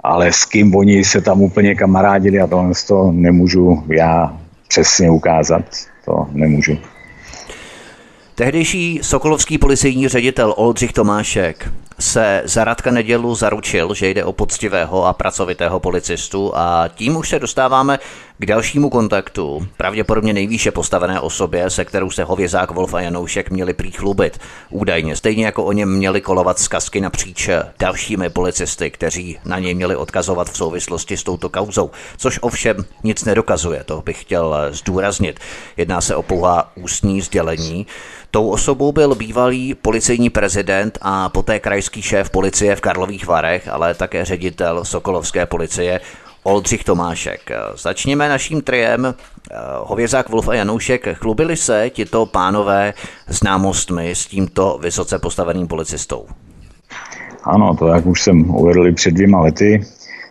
[0.03, 5.65] ale s kým oni se tam úplně kamarádili a tohle to nemůžu já přesně ukázat,
[6.05, 6.79] to nemůžu.
[8.35, 15.07] Tehdejší sokolovský policejní ředitel Oldřich Tomášek se za Radka Nedělu zaručil, že jde o poctivého
[15.07, 17.99] a pracovitého policistu a tím už se dostáváme
[18.39, 23.75] k dalšímu kontaktu, pravděpodobně nejvýše postavené osobě, se kterou se Hovězák, Wolf a Janoušek měli
[23.75, 24.39] prý chlubit.
[24.71, 29.97] Údajně, stejně jako o něm měli kolovat zkazky napříč dalšími policisty, kteří na něj měli
[29.97, 35.41] odkazovat v souvislosti s touto kauzou, což ovšem nic nedokazuje, to bych chtěl zdůraznit.
[35.77, 37.87] Jedná se o pouhá ústní sdělení.
[38.31, 43.95] Tou osobou byl bývalý policejní prezident a poté krajský šéf policie v Karlových Varech, ale
[43.95, 46.01] také ředitel Sokolovské policie
[46.47, 47.51] Oldřich Tomášek.
[47.83, 49.15] Začněme naším triem.
[49.79, 51.09] Hovězák, Wolf a Janoušek.
[51.15, 52.95] Chlubili se tito pánové
[53.29, 56.27] známostmi s tímto vysoce postaveným policistou?
[57.45, 59.81] Ano, to jak už jsem uvedl před dvěma lety,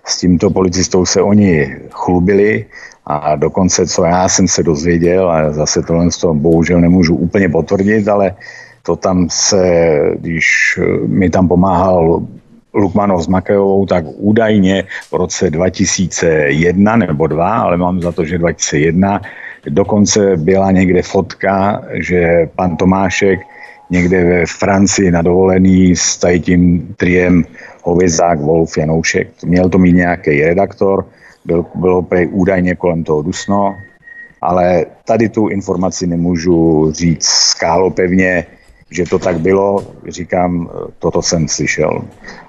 [0.06, 2.66] s tímto policistou se oni chlubili
[3.06, 7.50] a dokonce, co já jsem se dozvěděl, a zase tohle z toho bohužel nemůžu úplně
[7.50, 8.36] potvrdit, ale
[8.84, 12.28] to tam se, když mi tam pomáhal
[12.76, 18.38] Lukmanov s Makejovou, tak údajně v roce 2001 nebo 2, ale mám za to, že
[18.38, 19.22] 2001,
[19.70, 23.40] dokonce byla někde fotka, že pan Tomášek
[23.90, 27.44] někde ve Francii na dovolený s tím triem
[27.84, 29.28] Hovězák, Wolf, Janoušek.
[29.46, 31.06] Měl to mít nějaký redaktor,
[31.46, 33.76] byl, bylo prej údajně kolem toho dusno,
[34.42, 38.46] ale tady tu informaci nemůžu říct skálopevně,
[38.92, 40.70] že to tak bylo, říkám,
[41.00, 42.02] toto jsem slyšel.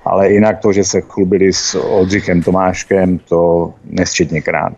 [0.05, 4.73] Ale jinak to, že se chlubili s Oldřichem Tomáškem, to nesčetně krát.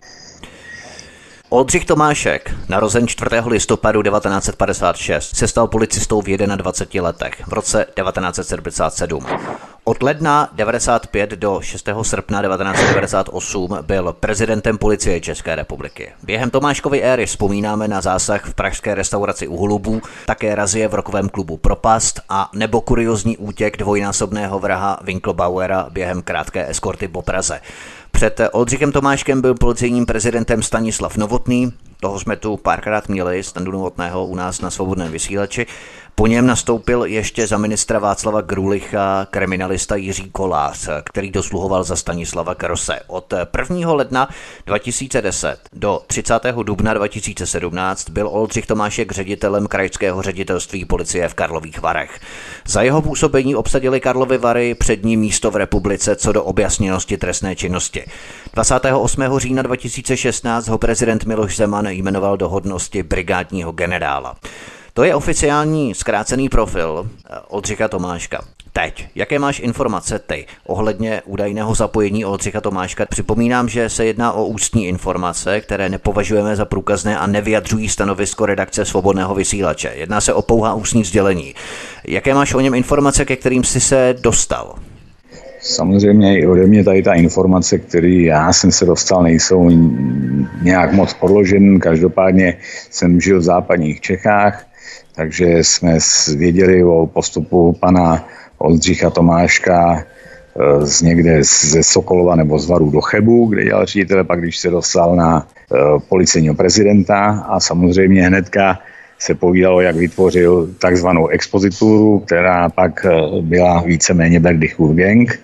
[1.49, 3.29] Oldřich Tomášek, narozen 4.
[3.45, 9.25] listopadu 1956, se stal policistou v 21 letech v roce 1977.
[9.83, 11.89] Od ledna 95 do 6.
[12.01, 16.11] srpna 1998 byl prezidentem policie České republiky.
[16.23, 21.29] Během Tomáškovy éry vzpomínáme na zásah v pražské restauraci u Holubů, také razie v rokovém
[21.29, 27.61] klubu Propast a nebo kuriozní útěk dvojnásobného vraha Winklebauera během krátké eskorty po Praze.
[28.11, 34.25] Před Oldřichem Tomáškem byl policejním prezidentem Stanislav Novotný, toho jsme tu párkrát měli, Standu Novotného
[34.25, 35.65] u nás na svobodném vysílači.
[36.19, 42.55] Po něm nastoupil ještě za ministra Václava Grulicha kriminalista Jiří Kolář, který dosluhoval za Stanislava
[42.55, 42.99] Krose.
[43.07, 43.33] Od
[43.69, 43.93] 1.
[43.93, 44.29] ledna
[44.65, 46.33] 2010 do 30.
[46.63, 52.19] dubna 2017 byl Oldřich Tomášek ředitelem krajského ředitelství policie v Karlových Varech.
[52.67, 58.05] Za jeho působení obsadili Karlovy Vary přední místo v republice co do objasněnosti trestné činnosti.
[58.53, 59.23] 28.
[59.37, 64.35] října 2016 ho prezident Miloš Zeman jmenoval do hodnosti brigádního generála.
[64.99, 68.43] To je oficiální zkrácený profil eh, Oldřicha Tomáška.
[68.73, 73.05] Teď, jaké máš informace ty ohledně údajného zapojení Oldřicha Tomáška?
[73.09, 78.85] Připomínám, že se jedná o ústní informace, které nepovažujeme za průkazné a nevyjadřují stanovisko redakce
[78.85, 79.91] Svobodného vysílače.
[79.95, 81.53] Jedná se o pouhá ústní sdělení.
[82.07, 84.75] Jaké máš o něm informace, ke kterým jsi se dostal?
[85.61, 89.69] Samozřejmě i ode mě tady ta informace, který já jsem se dostal, nejsou
[90.61, 91.79] nějak moc podložen.
[91.79, 92.57] Každopádně
[92.89, 94.68] jsem žil v západních Čechách,
[95.19, 95.97] takže jsme
[96.37, 98.23] věděli o postupu pana
[98.57, 100.05] Oldřicha Tomáška e,
[100.85, 104.69] z někde ze Sokolova nebo z Varu do Chebu, kde dělal ředitele, pak když se
[104.69, 105.75] dostal na e,
[106.09, 107.45] policejního prezidenta.
[107.51, 108.79] A samozřejmě hnedka
[109.19, 113.11] se povídalo, jak vytvořil takzvanou expozituru, která pak e,
[113.41, 115.39] byla víceméně Berdychův gang.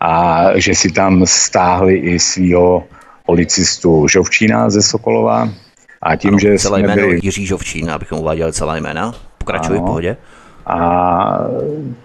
[0.00, 2.84] A že si tam stáhli i svého
[3.26, 5.50] policistu Žovčína ze Sokolova,
[6.04, 7.20] a tím, ano, že celé jsme jméno byli...
[7.22, 9.14] Jiří Žovčín, abychom uváděli celá jména.
[9.38, 10.16] Pokračuji v pohodě.
[10.66, 11.38] A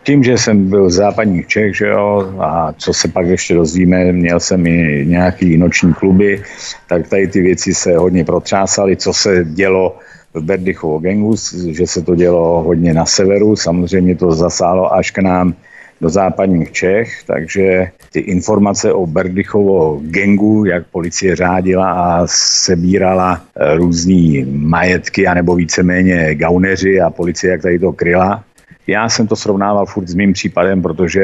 [0.03, 4.11] tím, že jsem byl v západních Čech, že jo, a co se pak ještě dozvíme,
[4.11, 6.43] měl jsem i nějaký noční kluby,
[6.87, 9.97] tak tady ty věci se hodně protřásaly, co se dělo
[10.33, 11.35] v Berdychovo gengu,
[11.71, 15.53] že se to dělo hodně na severu, samozřejmě to zasálo až k nám
[16.01, 23.75] do západních Čech, takže ty informace o Berdychovo gengu, jak policie řádila a sebírala eh,
[23.75, 28.43] různý majetky, anebo víceméně gauneři a policie, jak tady to kryla.
[28.87, 31.21] Já jsem to srovnával furt s mým případem, protože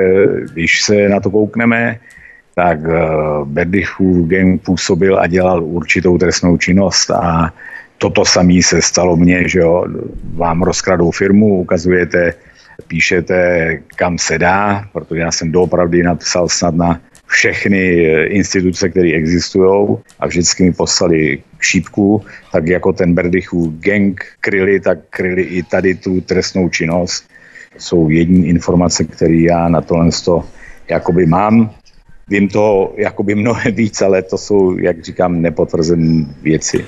[0.53, 1.99] když se na to koukneme,
[2.55, 2.99] tak eh,
[3.45, 7.53] Berdychův gang působil a dělal určitou trestnou činnost a
[7.97, 9.85] toto samé se stalo mně, že jo,
[10.35, 12.33] vám rozkradou firmu, ukazujete
[12.87, 19.11] píšete, kam se dá, protože já jsem doopravdy napsal snad na všechny eh, instituce, které
[19.11, 22.21] existují a vždycky mi poslali šípku,
[22.51, 27.25] tak jako ten Berdychů gang kryli, tak kryli i tady tu trestnou činnost.
[27.77, 30.43] Jsou jediné informace, které já na tohle to
[30.89, 31.71] jakoby mám.
[32.27, 36.85] Vím to jakoby mnohem víc, ale to jsou, jak říkám, nepotvrzené věci.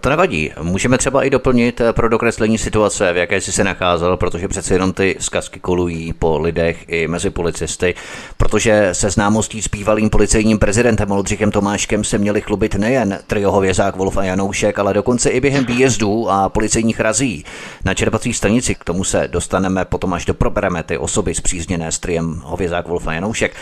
[0.00, 0.52] To nevadí.
[0.62, 4.74] Můžeme třeba i doplnit eh, pro dokreslení situace, v jaké jsi se nacházel, protože přece
[4.74, 7.94] jenom ty zkazky kolují po lidech i mezi policisty,
[8.36, 13.96] protože se známostí s bývalým policejním prezidentem Oldřichem Tomáškem se měli chlubit nejen trio Hovězák,
[13.96, 17.44] Wolf a Janoušek, ale dokonce i během výjezdů a policejních razí
[17.84, 18.74] na čerpací stanici.
[18.74, 23.12] K tomu se dostaneme potom, až doprobereme ty osoby zpřízněné s triem Hovězák, Wolf a
[23.12, 23.54] Janoušek.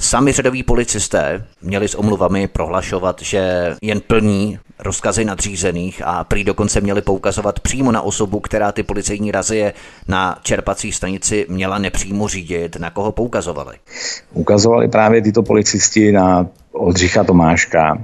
[0.00, 6.80] Sami řadoví policisté měli s omluvami prohlašovat, že jen plní rozkazy nadřízených a prý dokonce
[6.80, 9.72] měli poukazovat přímo na osobu, která ty policejní razie
[10.08, 12.76] na čerpací stanici měla nepřímo řídit.
[12.76, 13.76] Na koho poukazovali?
[14.32, 18.02] Ukazovali právě tyto policisti na Oldřicha Tomáška,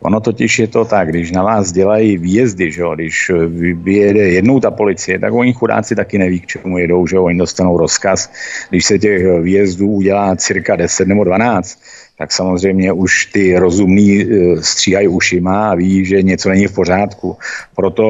[0.00, 3.30] Ono totiž je to tak, když na vás dělají výjezdy, že jo, když
[3.74, 7.38] vyjede jednou ta policie, tak oni chudáci taky neví, k čemu jedou, že jo, oni
[7.38, 8.32] dostanou rozkaz.
[8.70, 11.78] Když se těch výjezdů udělá cirka 10 nebo 12,
[12.18, 17.36] tak samozřejmě už ty rozumní eh, stříhají ušima a ví, že něco není v pořádku.
[17.76, 18.06] Proto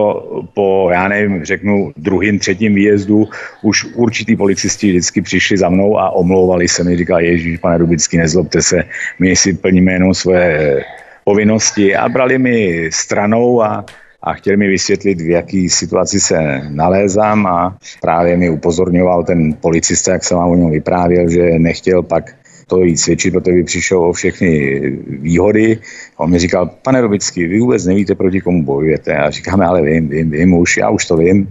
[0.54, 3.28] po, já nevím, řeknu druhým, třetím výjezdu
[3.62, 8.16] už určitý policisti vždycky přišli za mnou a omlouvali se mi, říkali, Ježíš, pane Rubický,
[8.16, 8.84] nezlobte se,
[9.18, 10.84] my si plníme jenom svoje
[11.28, 13.84] povinnosti a brali mi stranou a
[14.22, 20.12] a chtěl mi vysvětlit, v jaký situaci se nalézám a právě mi upozorňoval ten policista,
[20.12, 22.34] jak jsem vám o něm vyprávěl, že nechtěl pak
[22.66, 25.78] to jít cvičit, protože by přišel o všechny výhody.
[26.16, 29.16] On mi říkal, pane Robický, vy vůbec nevíte, proti komu bojujete.
[29.16, 31.48] A říkáme, ale vím, vím, vím už, já už to vím.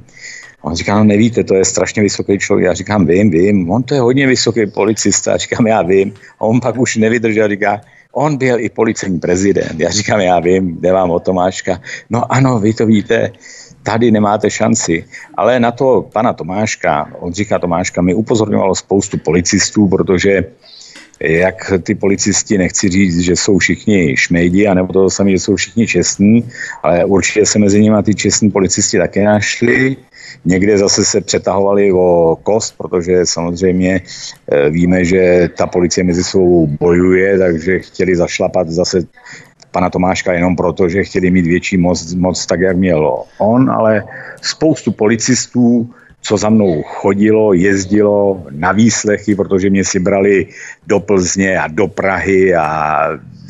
[0.61, 2.65] On říká, no nevíte, to je strašně vysoký člověk.
[2.65, 5.33] Já říkám, vím, vím, on to je hodně vysoký policista.
[5.33, 6.13] A říkám, já vím.
[6.39, 7.81] A on pak už nevydržel říká,
[8.17, 9.79] on byl i policejní prezident.
[9.79, 11.81] Já říkám, já vím, jde vám o Tomáška.
[12.09, 13.31] No ano, vy to víte,
[13.83, 15.05] tady nemáte šanci.
[15.37, 20.43] Ale na to pana Tomáška, on říká Tomáška, mi upozorňovalo spoustu policistů, protože
[21.19, 25.87] jak ty policisti, nechci říct, že jsou všichni šmejdi, anebo to sami, že jsou všichni
[25.87, 26.49] čestní,
[26.83, 29.97] ale určitě se mezi nimi ty čestní policisti také našli.
[30.45, 34.01] Někde zase se přetahovali o kost, protože samozřejmě
[34.51, 39.07] eh, víme, že ta policie mezi sebou bojuje, takže chtěli zašlapat zase
[39.71, 44.03] pana Tomáška jenom proto, že chtěli mít větší moc, moc tak, jak měl on, ale
[44.41, 45.89] spoustu policistů
[46.21, 50.47] co za mnou chodilo, jezdilo na výslechy, protože mě si brali
[50.87, 52.99] do Plzně a do Prahy a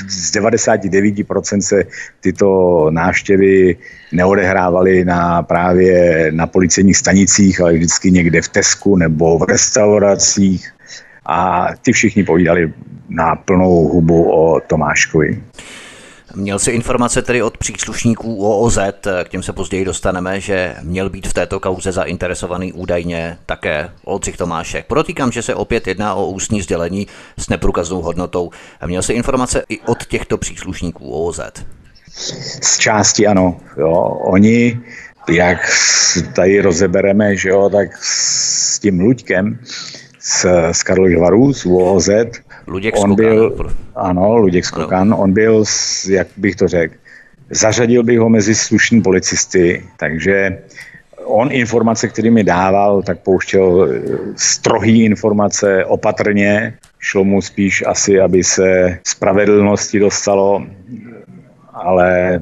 [0.07, 1.83] z 99% se
[2.21, 3.75] tyto návštěvy
[4.11, 10.69] neodehrávaly na právě na policejních stanicích, ale vždycky někde v Tesku nebo v restauracích
[11.25, 12.73] a ty všichni povídali
[13.09, 15.43] na plnou hubu o Tomáškovi.
[16.37, 18.77] Měl si informace tedy od příslušníků OOZ,
[19.23, 24.37] k těm se později dostaneme, že měl být v této kauze zainteresovaný údajně také Oldřich
[24.37, 24.85] Tomášek.
[24.85, 27.07] Protýkám, že se opět jedná o ústní sdělení
[27.37, 28.51] s neprůkaznou hodnotou.
[28.85, 31.39] Měl si informace i od těchto příslušníků OOZ?
[32.61, 33.59] Z části ano.
[33.77, 33.91] Jo.
[34.21, 34.79] Oni,
[35.29, 35.57] jak
[36.35, 39.59] tady rozebereme, že jo, tak s tím Luďkem,
[40.19, 42.09] z, z Karlových varů, z OOZ,
[42.67, 43.15] Luděk on Skokan.
[43.15, 45.17] byl, ano, Luděk Skokan, ano.
[45.17, 45.63] on byl,
[46.09, 46.93] jak bych to řekl,
[47.49, 50.57] zařadil bych ho mezi slušní policisty, takže
[51.23, 54.01] on informace, které mi dával, tak pouštěl eh,
[54.35, 60.63] strohý informace opatrně, šlo mu spíš asi, aby se spravedlnosti dostalo,
[61.73, 62.41] ale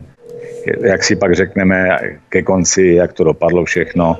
[0.82, 1.98] jak si pak řekneme
[2.30, 4.18] ke konci, jak to dopadlo všechno,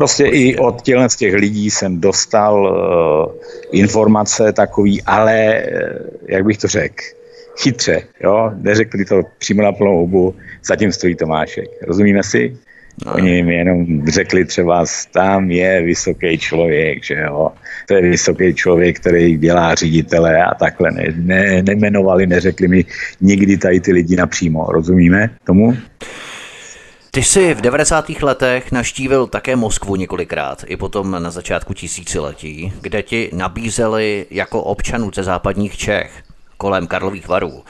[0.00, 3.36] Prostě i od těchto z těch lidí jsem dostal uh,
[3.72, 7.04] informace takový, ale, uh, jak bych to řekl,
[7.62, 10.34] chytře, jo, neřekli to přímo na plnou hubu,
[10.64, 11.68] zatím stojí Tomášek.
[11.82, 12.56] Rozumíme si?
[13.06, 13.14] No.
[13.14, 17.52] Oni mi jenom řekli třeba, tam je vysoký člověk, že jo.
[17.88, 20.90] To je vysoký člověk, který dělá ředitele a takhle.
[20.90, 22.84] Ne, ne, nemenovali, neřekli mi
[23.20, 24.64] nikdy tady ty lidi napřímo.
[24.68, 25.76] Rozumíme tomu?
[27.12, 28.08] Ty jsi v 90.
[28.08, 35.10] letech naštívil také Moskvu několikrát, i potom na začátku tisíciletí, kde ti nabízeli jako občanů
[35.14, 36.22] ze západních Čech
[36.56, 37.64] kolem Karlových varů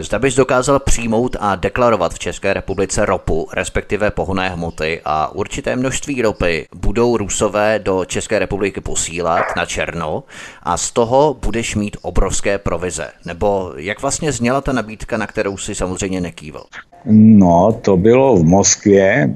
[0.00, 5.76] Zda bys dokázal přijmout a deklarovat v České republice ropu, respektive pohonné hmoty a určité
[5.76, 10.24] množství ropy budou Rusové do České republiky posílat na černo
[10.62, 13.10] a z toho budeš mít obrovské provize.
[13.24, 16.64] Nebo jak vlastně zněla ta nabídka, na kterou si samozřejmě nekýval?
[17.06, 19.34] No, to bylo v Moskvě.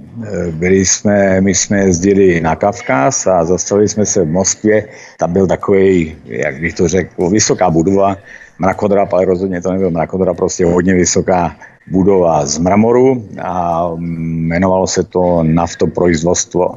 [0.51, 4.89] Byli jsme, my jsme jezdili na Kavkaz a zastavili jsme se v Moskvě.
[5.19, 8.17] Tam byl takový, jak bych to řekl, vysoká budova,
[8.59, 11.57] mrakodrap, ale rozhodně to nebyl mrakodrap, prostě hodně vysoká
[11.91, 16.75] budova z mramoru a jmenovalo se to naftoproizvodstvo.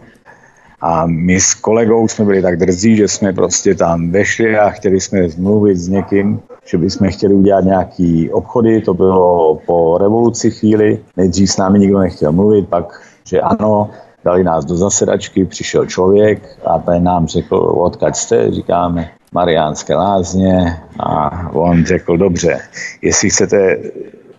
[0.81, 4.99] A my s kolegou jsme byli tak drzí, že jsme prostě tam vešli a chtěli
[4.99, 10.99] jsme mluvit s někým, že bychom chtěli udělat nějaký obchody, to bylo po revoluci chvíli,
[11.18, 13.89] nejdřív s námi nikdo nechtěl mluvit, pak, že ano,
[14.26, 20.78] dali nás do zasedačky, přišel člověk a ten nám řekl, odkud jste, říkáme, Mariánské lázně.
[20.99, 22.59] A on řekl, dobře,
[23.01, 23.78] jestli chcete,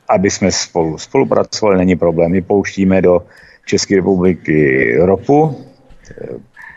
[0.08, 3.22] aby jsme spolu spolupracovali, není problém, my pouštíme do
[3.66, 5.56] České republiky ropu,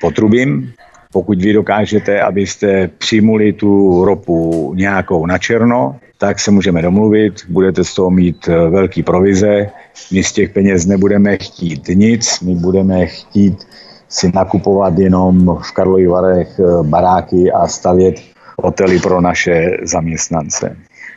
[0.02, 0.74] potrubím,
[1.16, 7.84] pokud vy dokážete, abyste přijmuli tu ropu nějakou na černo, tak se můžeme domluvit, budete
[7.84, 9.70] z toho mít velký provize,
[10.12, 13.68] my z těch peněz nebudeme chtít nic, my budeme chtít
[14.10, 18.16] si nakupovat jenom v Karlových Varech eh, baráky a stavět
[18.64, 20.76] hotely pro naše zaměstnance.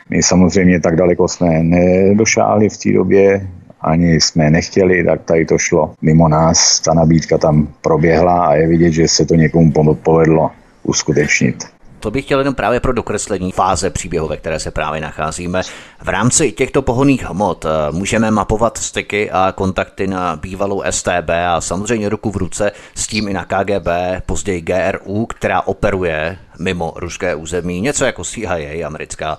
[0.09, 3.47] My samozřejmě tak daleko jsme nedošáli v té době,
[3.81, 6.79] ani jsme nechtěli, tak tady to šlo mimo nás.
[6.79, 10.51] Ta nabídka tam proběhla a je vidět, že se to někomu povedlo
[10.83, 11.63] uskutečnit.
[11.99, 15.61] To bych chtěl jenom právě pro dokreslení fáze příběhu, ve které se právě nacházíme.
[16.01, 21.61] V rámci těchto pohoných hmot eh, můžeme mapovat styky a kontakty na bývalou STB a
[21.61, 23.87] samozřejmě ruku v ruce s tím i na KGB,
[24.25, 29.37] později GRU, která operuje mimo ruské území, něco jako CIA americká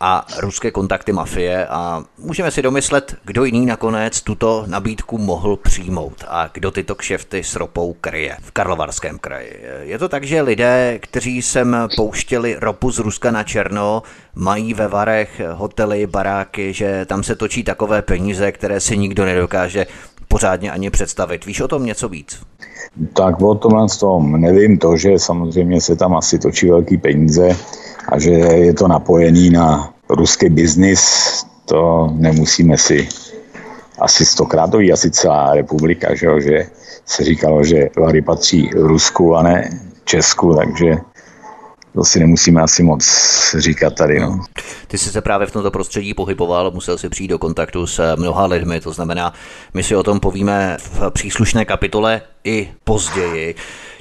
[0.00, 6.24] a ruské kontakty mafie a můžeme si domyslet, kdo jiný nakonec tuto nabídku mohl přijmout
[6.28, 9.60] a kdo tyto kšefty s ropou kryje v Karlovarském kraji.
[9.80, 14.02] Je to tak, že lidé, kteří sem pouštěli ropu z Ruska na černo,
[14.34, 19.86] mají ve Varech hotely, baráky, že tam se točí takové peníze, které si nikdo nedokáže
[20.28, 21.46] pořádně ani představit.
[21.46, 22.42] Víš o tom něco víc?
[23.12, 27.56] Tak o tomhle tom nevím to, že samozřejmě se tam asi točí velký peníze
[28.08, 31.02] a že je to napojený na ruský biznis,
[31.64, 33.08] to nemusíme si
[34.00, 36.66] asi stokrát to asi celá republika, že, jo, že
[37.06, 39.70] se říkalo, že Vary patří Rusku a ne
[40.04, 40.96] Česku, takže
[41.94, 43.04] to si nemusíme asi moc
[43.58, 44.20] říkat tady.
[44.20, 44.40] No.
[44.86, 48.46] Ty jsi se právě v tomto prostředí pohyboval, musel si přijít do kontaktu s mnoha
[48.46, 49.32] lidmi, to znamená,
[49.74, 53.54] my si o tom povíme v příslušné kapitole i později.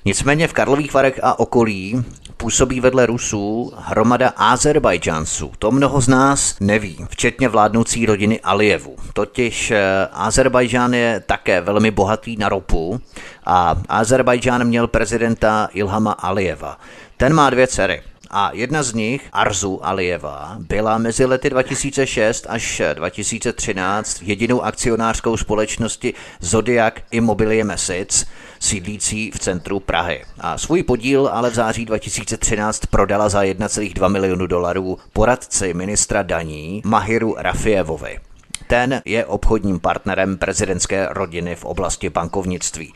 [0.06, 2.04] Nicméně v Karlových Varech a okolí
[2.38, 5.52] působí vedle Rusů hromada Azerbajdžanců.
[5.60, 8.96] To mnoho z nás neví, včetně vládnoucí rodiny Alijevu.
[9.14, 13.02] Totiž eh, Azerbajdžán je také velmi bohatý na ropu
[13.46, 16.78] a Azerbajdžán měl prezidenta Ilhama Alijeva.
[17.18, 18.02] Ten má dvě dcery.
[18.32, 26.14] A jedna z nich, Arzu Alijeva, byla mezi lety 2006 až 2013 jedinou akcionářskou společnosti
[26.40, 28.26] Zodiac Immobilier Message,
[28.60, 30.26] sídlící v centru Prahy.
[30.40, 36.82] A svůj podíl ale v září 2013 prodala za 1,2 milionu dolarů poradci ministra daní
[36.86, 38.20] Mahiru Rafievovi.
[38.68, 42.94] Ten je obchodním partnerem prezidentské rodiny v oblasti bankovnictví.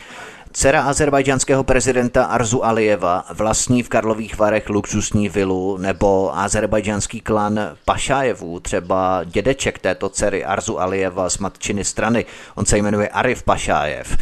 [0.54, 8.60] Dcera azerbajdžanského prezidenta Arzu Alijeva vlastní v Karlových Varech luxusní vilu nebo azerbajdžanský klan Pašájevů,
[8.60, 12.26] třeba dědeček této dcery Arzu Alijeva z matčiny strany,
[12.56, 14.18] on se jmenuje Arif Pašájev,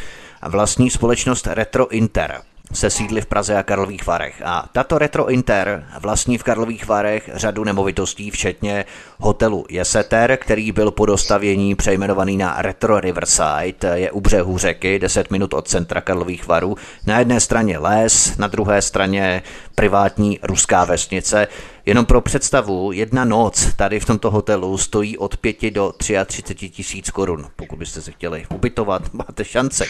[0.47, 2.41] vlastní společnost Retro Inter
[2.73, 4.41] se sídly v Praze a Karlových Varech.
[4.45, 8.85] A tato Retro Inter vlastní v Karlových Varech řadu nemovitostí, včetně
[9.19, 15.31] hotelu Jeseter, který byl po dostavění přejmenovaný na Retro Riverside, je u břehu řeky, 10
[15.31, 16.77] minut od centra Karlových Varů.
[17.07, 19.43] Na jedné straně les, na druhé straně
[19.75, 21.47] privátní ruská vesnice.
[21.85, 27.09] Jenom pro představu, jedna noc tady v tomto hotelu stojí od 5 do 33 tisíc
[27.09, 27.47] korun.
[27.55, 29.85] Pokud byste se chtěli ubytovat, máte šance.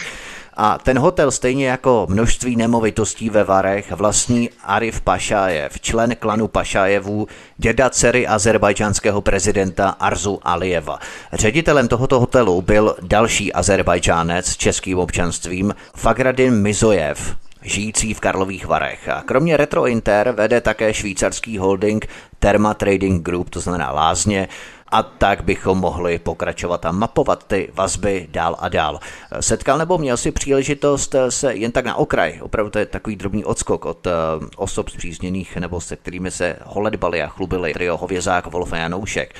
[0.54, 7.26] A ten hotel, stejně jako množství nemovitostí ve Varech, vlastní Arif Pašájev, člen klanu Pašájevů,
[7.56, 10.98] děda dcery azerbajdžanského prezidenta Arzu Alijeva.
[11.32, 19.08] Ředitelem tohoto hotelu byl další azerbajdžánec s českým občanstvím Fagradin Mizojev, žijící v Karlových Varech.
[19.08, 22.06] A kromě Retro Inter vede také švýcarský holding
[22.38, 24.48] Therma Trading Group, to znamená Lázně,
[24.92, 29.00] a tak bychom mohli pokračovat a mapovat ty vazby dál a dál.
[29.40, 33.44] Setkal nebo měl si příležitost se jen tak na okraj, opravdu to je takový drobný
[33.44, 34.12] odskok od uh,
[34.56, 39.34] osob zpřízněných nebo se kterými se holedbali a chlubili trio Hovězák, Wolf a Janoušek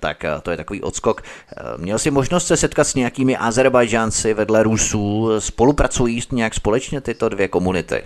[0.00, 1.22] tak eh, to je takový odskok.
[1.22, 5.28] Eh, měl jsi možnost se setkat s nějakými Azerbajdžánci vedle Rusů?
[5.38, 8.02] Spolupracují nějak společně tyto dvě komunity?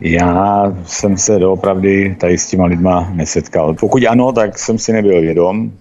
[0.00, 3.74] Já jsem se doopravdy tady s těma lidma nesetkal.
[3.74, 5.72] Pokud ano, tak jsem si nebyl vědom,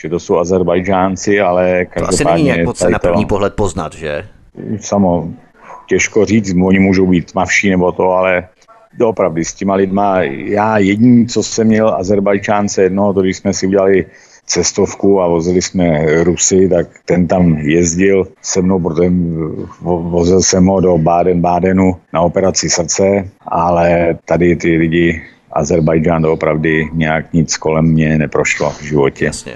[0.00, 2.24] že to jsou Azerbajdžánci, ale každopádně...
[2.24, 4.24] To asi není jak se na první to, pohled poznat, že?
[4.80, 5.28] Samo,
[5.88, 8.48] těžko říct, oni můžou být tmavší nebo to, ale
[8.98, 13.66] doopravdy s těma lidma, já jediný, co jsem měl Azerbajdžánce jednoho, to když jsme si
[13.66, 14.06] udělali
[14.46, 19.12] cestovku a vozili jsme Rusy, tak ten tam jezdil se mnou, protože
[19.80, 25.22] vozil jsem ho do Baden-Badenu na operaci srdce, ale tady ty lidi
[25.52, 29.24] Azerbajdžán doopravdy nějak nic kolem mě neprošlo v životě.
[29.24, 29.52] Jasně.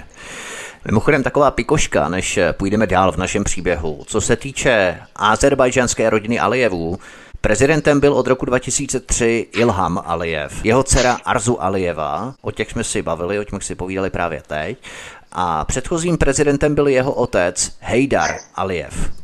[0.85, 4.05] Mimochodem taková pikoška, než půjdeme dál v našem příběhu.
[4.07, 6.99] Co se týče azerbajdžanské rodiny Alijevů,
[7.43, 10.65] Prezidentem byl od roku 2003 Ilham Alijev.
[10.65, 14.79] Jeho dcera Arzu Alijeva, o těch jsme si bavili, o těch si povídali právě teď.
[15.33, 19.22] A předchozím prezidentem byl jeho otec Hejdar Alijev.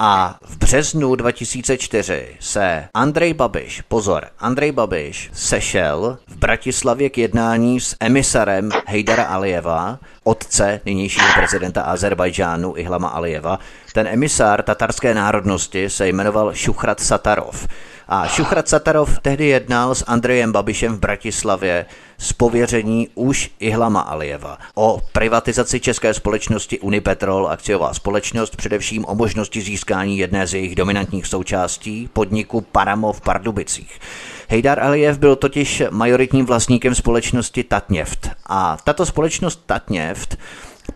[0.00, 7.80] A v březnu 2004 se Andrej Babiš, pozor, Andrej Babiš sešel v Bratislavě k jednání
[7.80, 13.58] s emisarem Hejdara Alijeva, otce nynějšího prezidenta Azerbajdžánu Ihlama Alijeva.
[13.94, 17.66] Ten emisár tatarské národnosti se jmenoval Šuchrat Satarov.
[18.08, 21.86] A Šuchrat Satarov tehdy jednal s Andrejem Babišem v Bratislavě
[22.18, 29.60] z pověření už Ihlama Alijeva o privatizaci české společnosti Unipetrol, akciová společnost, především o možnosti
[29.60, 34.00] získání jedné z jejich dominantních součástí, podniku Paramo v Pardubicích.
[34.48, 40.38] Hejdar Aliyev byl totiž majoritním vlastníkem společnosti Tatněft a tato společnost Tatněft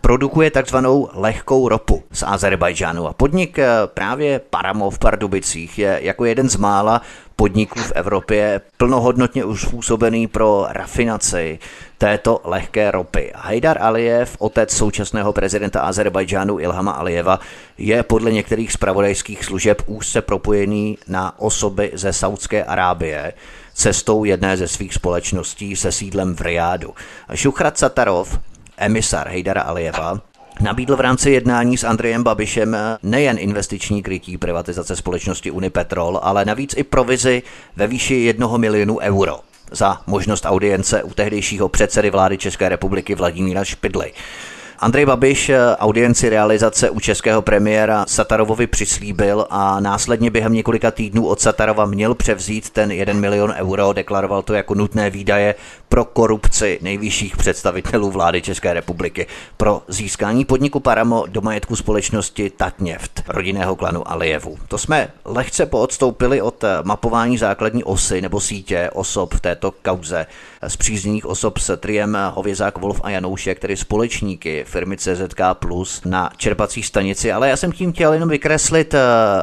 [0.01, 6.25] produkuje takzvanou lehkou ropu z Azerbajdžánu a podnik eh, právě Paramo v Pardubicích je jako
[6.25, 7.01] jeden z mála
[7.35, 11.59] podniků v Evropě plnohodnotně uspůsobený pro rafinaci
[11.97, 13.31] této lehké ropy.
[13.35, 17.39] Hajdar Aliyev, otec současného prezidenta Azerbajdžánu Ilhama Alijeva,
[17.77, 23.33] je podle některých spravodajských služeb úzce propojený na osoby ze Saudské Arábie
[23.73, 26.93] cestou jedné ze svých společností se sídlem v Riádu.
[27.35, 28.39] Šuchrat Satarov,
[28.77, 30.21] emisar Hejdara Alijeva,
[30.61, 36.73] nabídl v rámci jednání s Andrejem Babišem nejen investiční krytí privatizace společnosti Unipetrol, ale navíc
[36.77, 37.43] i provizi
[37.75, 39.39] ve výši jednoho milionu euro
[39.71, 44.13] za možnost audience u tehdejšího předsedy vlády České republiky Vladimíra Špidly.
[44.79, 51.39] Andrej Babiš audienci realizace u českého premiéra Satarovovi přislíbil a následně během několika týdnů od
[51.39, 55.55] Satarova měl převzít ten 1 milion euro, deklaroval to jako nutné výdaje
[55.93, 59.27] pro korupci nejvyšších představitelů vlády České republiky
[59.57, 64.57] pro získání podniku Paramo do majetku společnosti Tatněft, rodinného klanu Alijevu.
[64.67, 70.25] To jsme lehce poodstoupili od eh, mapování základní osy nebo sítě osob v této kauze
[70.67, 76.83] zpřízněných osob s triem Hovězák, Wolf a Janoušek, tedy společníky firmy CZK Plus na čerpací
[76.83, 78.99] stanici, ale já jsem tím chtěl jenom vykreslit, eh,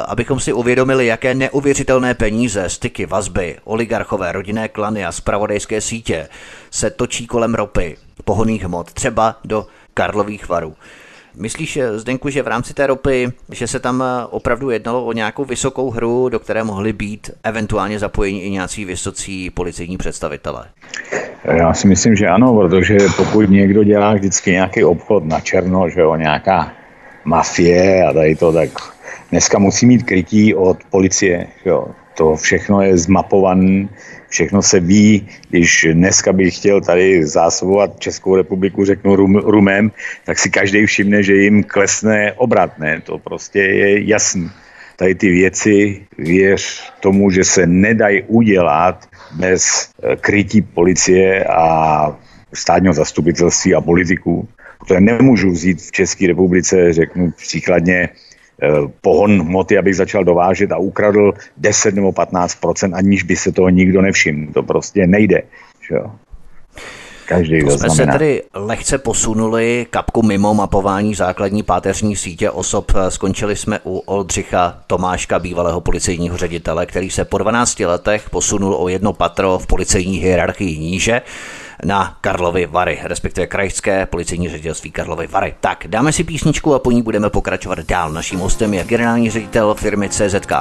[0.07, 6.29] abychom si uvědomili, jaké neuvěřitelné peníze, styky, vazby, oligarchové, rodinné klany a spravodajské sítě
[6.71, 10.75] se točí kolem ropy, pohoných hmot, třeba do Karlových varů.
[11.37, 15.45] Myslíš, Zdenku, že v rámci té ropy, že se tam eh, opravdu jednalo o nějakou
[15.45, 20.67] vysokou hru, do které mohly být eventuálně zapojeni i nějací vysocí policejní představitelé?
[21.45, 26.01] Já si myslím, že ano, protože pokud někdo dělá vždycky nějaký obchod na černo, že
[26.01, 26.73] jo, nějaká
[27.25, 28.71] mafie a tady to, tak
[29.31, 31.87] dneska musí mít krytí od policie, jo.
[32.15, 33.89] To všechno je zmapované,
[34.31, 35.29] všechno se ví.
[35.51, 39.91] Když dneska bych chtěl tady zásobovat Českou republiku, řeknu rum, rumem,
[40.25, 43.01] tak si každý všimne, že jim klesne obrat, ne?
[43.05, 44.51] To prostě je jasný.
[44.97, 51.63] Tady ty věci, věř tomu, že se nedají udělat bez eh, krytí policie a
[52.55, 54.49] státního zastupitelství a politiků.
[54.89, 58.09] To nemůžu vzít v České republice, řeknu příkladně,
[59.01, 64.03] pohon hmoty, abych začal dovážet a ukradl 10 nebo 15% aniž by se toho nikdo
[64.03, 64.53] nevšiml.
[64.53, 65.43] To prostě nejde.
[65.89, 66.11] Že jo?
[67.31, 72.93] Každý to jsme se tedy lehce posunuli kapku mimo mapování základní páteřní sítě osob.
[73.09, 78.89] Skončili jsme u Oldřicha Tomáška, bývalého policejního ředitele, který se po 12 letech posunul o
[78.89, 81.23] jedno patro v policejní hierarchii níže
[81.85, 85.55] na Karlovy Vary, respektive krajské policejní ředitelství Karlovy Vary.
[85.61, 88.13] Tak, dáme si písničku a po ní budeme pokračovat dál.
[88.13, 90.53] Naším hostem je generální ředitel firmy CZK+,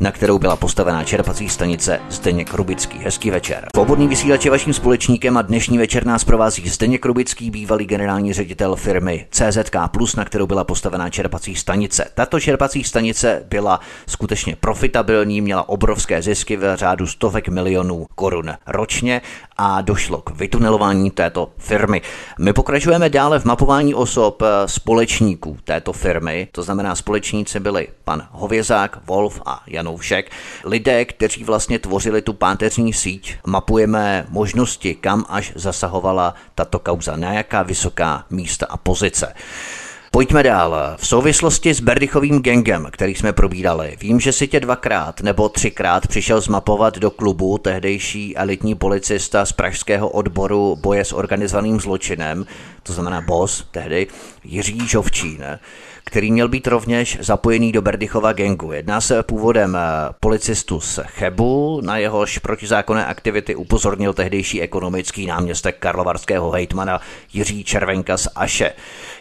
[0.00, 2.98] na kterou byla postavená čerpací stanice Zdeněk Rubický.
[2.98, 3.66] Hezký večer.
[3.76, 8.76] Svobodný vysílač je vaším společníkem a dnešní večer nás provází Zdeněk Rubický, bývalý generální ředitel
[8.76, 9.76] firmy CZK+,
[10.16, 12.10] na kterou byla postavená čerpací stanice.
[12.14, 19.22] Tato čerpací stanice byla skutečně profitabilní, měla obrovské zisky v řádu stovek milionů korun ročně
[19.56, 22.02] a došlo k vytunelování této firmy.
[22.38, 28.28] My pokračujeme dále v mapování osob eh, společníků této firmy, to znamená společníci byli pan
[28.30, 30.30] Hovězák, Wolf a Janoušek,
[30.64, 33.36] lidé, kteří vlastně tvořili tu páteřní síť.
[33.46, 39.34] Mapujeme možnosti, kam až zasahovala tato kauza, na jaká vysoká místa a pozice.
[40.16, 40.76] Pojďme dál.
[40.96, 46.06] V souvislosti s Berdychovým gengem, který jsme probírali, vím, že si tě dvakrát nebo třikrát
[46.06, 52.46] přišel zmapovat do klubu tehdejší elitní policista z pražského odboru boje s organizovaným zločinem,
[52.82, 54.06] to znamená BOS tehdy,
[54.44, 55.44] Jiří Žovčín
[56.10, 58.72] který měl být rovněž zapojený do Berdychova gengu.
[58.72, 59.80] Jedná se původem eh,
[60.20, 67.00] policistu z Chebu, na jehož protizákonné aktivity upozornil tehdejší ekonomický náměstek karlovarského hejtmana
[67.32, 68.72] Jiří Červenka z Aše.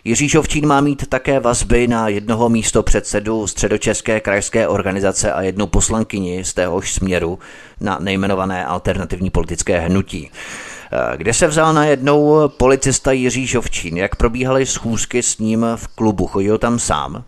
[0.03, 5.67] Jiří Žovčín má mít také vazby na jednoho místo předsedu středočeské krajské organizace a jednu
[5.67, 7.39] poslankyni z téhož směru
[7.81, 10.31] na nejmenované alternativní politické hnutí.
[10.93, 13.97] Eh, kde se vzal najednou policista Jiří Žovčín?
[13.97, 16.27] Jak probíhaly schůzky s ním v klubu?
[16.27, 17.23] Chodil tam sám?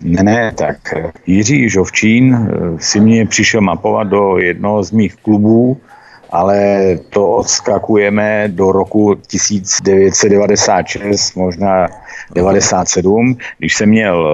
[0.00, 0.76] Ne, ne, tak
[1.26, 2.38] Jiří Žovčín eh,
[2.78, 5.80] si mě přišel mapovat do jednoho z mých klubů,
[6.30, 11.88] ale to odskakujeme do roku 1996, možná
[12.34, 14.28] 97, když jsem měl, eh,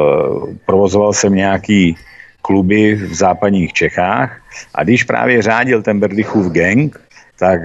[0.66, 1.96] provozoval jsem nějaký
[2.42, 4.40] kluby v západních Čechách
[4.74, 7.00] a když právě řádil ten Berdychův gang,
[7.39, 7.61] tak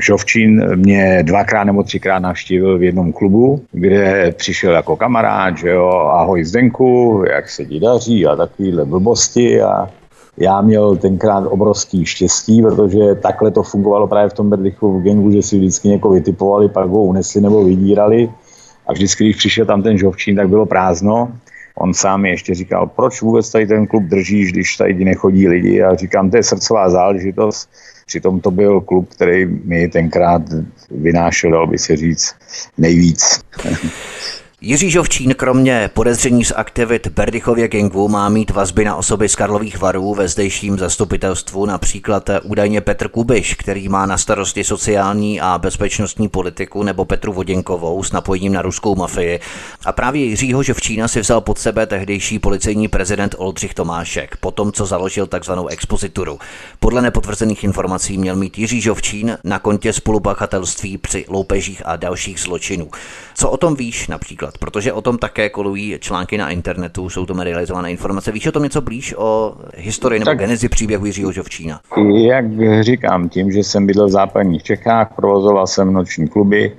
[0.00, 5.88] Žovčín mě dvakrát nebo třikrát navštívil v jednom klubu, kde přišel jako kamarád, že jo,
[5.90, 9.88] ahoj Zdenku, jak se ti daří a takovýhle blbosti a
[10.38, 15.30] já měl tenkrát obrovský štěstí, protože takhle to fungovalo právě v tom Berlichu v gengu,
[15.30, 18.30] že si vždycky někoho vytipovali, pak ho unesli nebo vydírali
[18.86, 21.32] a vždycky, když přišel tam ten Žovčín, tak bylo prázdno.
[21.78, 25.82] On sám ještě říkal, proč vůbec tady ten klub držíš, když tady nechodí lidi.
[25.82, 27.70] A říkám, to je srdcová záležitost.
[28.12, 30.42] Přitom to byl klub, který mi tenkrát
[30.90, 32.34] vynášel, dal by se říct,
[32.78, 33.40] nejvíc.
[34.64, 39.78] Jiří Žovčín kromě podezření z aktivit Berdychově gengu má mít vazby na osoby z Karlových
[39.78, 46.28] varů ve zdejším zastupitelstvu, například údajně Petr Kubiš, který má na starosti sociální a bezpečnostní
[46.28, 49.40] politiku, nebo Petru Voděnkovou s napojením na ruskou mafii.
[49.84, 54.86] A právě Jiřího Žovčína si vzal pod sebe tehdejší policejní prezident Oldřich Tomášek, potom co
[54.86, 56.38] založil takzvanou expozituru.
[56.80, 62.88] Podle nepotvrzených informací měl mít Jiří Žovčín na kontě spolupachatelství při loupežích a dalších zločinů.
[63.34, 64.51] Co o tom víš například?
[64.52, 68.32] Dělat, protože o tom také kolují články na internetu, jsou to medializované informace.
[68.32, 71.80] Víš o tom něco blíž o historii nebo tak, genezi příběhu Jiřího Žovčína?
[72.14, 72.44] Jak
[72.80, 76.72] říkám, tím, že jsem bydlel v západních Čechách, provozoval jsem noční kluby,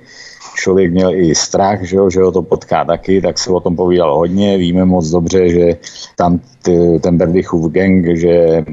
[0.56, 3.76] člověk měl i strach, že, jo, že ho to potká taky, tak se o tom
[3.76, 4.58] povídalo hodně.
[4.58, 5.76] Víme moc dobře, že
[6.16, 8.64] tam t, ten Berdychův gang, že e,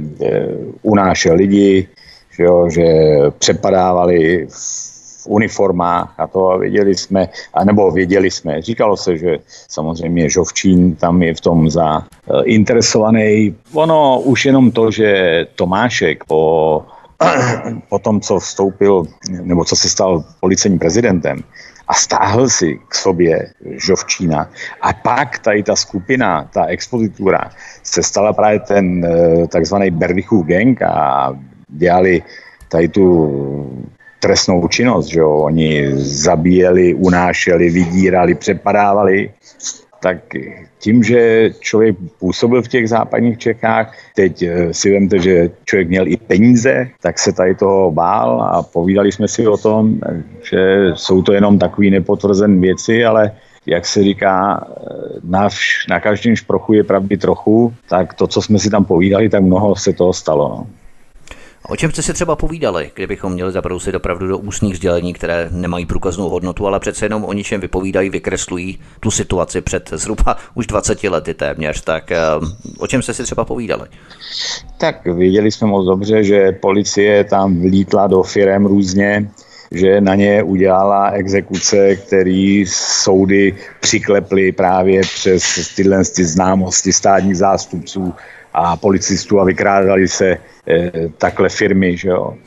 [0.81, 1.87] unášel lidi,
[2.37, 2.85] že, jo, že
[3.39, 10.30] přepadávali v uniformách a to a věděli jsme, anebo věděli jsme, říkalo se, že samozřejmě
[10.30, 13.55] Žovčín tam je v tom zainteresovaný.
[13.74, 16.86] Ono už jenom to, že Tomášek po,
[17.89, 21.43] po tom, co vstoupil, nebo co se stal policejním prezidentem,
[21.88, 23.51] a stáhl si k sobě
[23.86, 24.49] Žovčína.
[24.82, 27.51] A pak tady ta skupina, ta expozitura,
[27.84, 31.30] se stala právě ten eh, takzvaný Berdychův gang a
[31.67, 32.24] dělali
[32.69, 33.05] tady tu
[34.22, 35.32] trestnou činnost, že jo?
[35.32, 39.30] Oni zabíjeli, unášeli, vydírali, přepadávali,
[40.01, 40.17] tak
[40.80, 46.07] tím, že člověk působil v těch západních Čechách, teď eh, si vemte, že člověk měl
[46.07, 49.99] i peníze, tak se tady toho bál a povídali jsme si o tom,
[50.49, 53.32] že jsou to jenom takový nepotvrzené věci, ale
[53.65, 58.41] jak se říká, eh, na, vš, na každém šprochu je pravdy trochu, tak to, co
[58.41, 60.49] jsme si tam povídali, tak mnoho se toho stalo.
[60.49, 60.80] No.
[61.68, 65.86] O čem jste si třeba povídali, kdybychom měli zabrousit opravdu do ústních sdělení, které nemají
[65.86, 71.03] průkaznou hodnotu, ale přece jenom o ničem vypovídají, vykreslují tu situaci před zhruba už 20
[71.03, 71.82] lety téměř.
[71.82, 72.20] Tak eh,
[72.80, 73.88] o čem jste si třeba povídali?
[74.78, 79.32] Tak věděli jsme moc dobře, že policie tam vlítla do firem různě,
[79.72, 82.64] že na ně udělala exekuce, které
[83.03, 85.43] soudy přikleply právě přes
[85.76, 88.14] tyhle známosti státních zástupců
[88.53, 90.39] a policistů a vykrádali se e,
[91.17, 92.37] takhle firmy, že jo.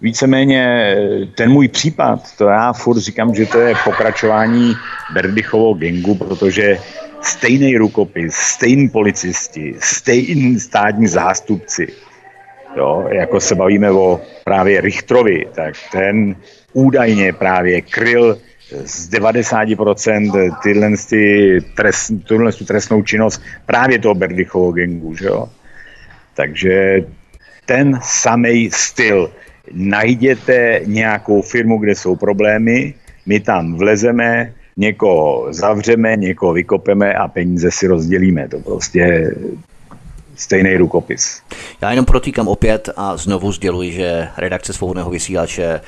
[0.00, 4.74] Víceméně eh, ten můj případ, to já furt říkám, že to je pokračování
[5.12, 6.78] Berdychovo gengu, protože
[7.20, 11.88] stejný rukopis, stejný policisti, stejný státní zástupci,
[12.76, 16.36] jo, jako se bavíme o právě Richtrovi, tak ten
[16.72, 18.38] údajně právě kryl
[18.84, 25.48] z 90% tyhle, ty trest, tuhle trestnou činnost právě toho Berdychovo gengu, že jo?
[26.34, 27.04] Takže
[27.66, 29.32] ten samý styl.
[29.72, 32.94] Najděte nějakou firmu, kde jsou problémy,
[33.26, 38.48] my tam vlezeme, někoho zavřeme, někoho vykopeme a peníze si rozdělíme.
[38.48, 39.34] To prostě
[40.36, 41.42] stejný rukopis.
[41.82, 45.80] Já jenom protýkám opět a znovu sděluji, že redakce svobodného vysílače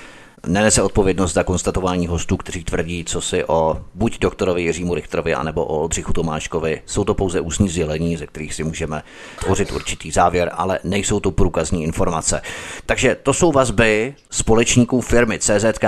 [0.47, 5.65] nenese odpovědnost za konstatování hostů, kteří tvrdí, co si o buď doktorovi Jiřímu Richterovi, anebo
[5.65, 6.83] o Oldřichu Tomáškovi.
[6.87, 9.03] Jsou to pouze ústní sdělení, ze kterých si můžeme
[9.45, 12.43] tvořit určitý závěr, ale nejsou to průkazní informace.
[12.87, 15.85] Takže to jsou vazby společníků firmy CZK+,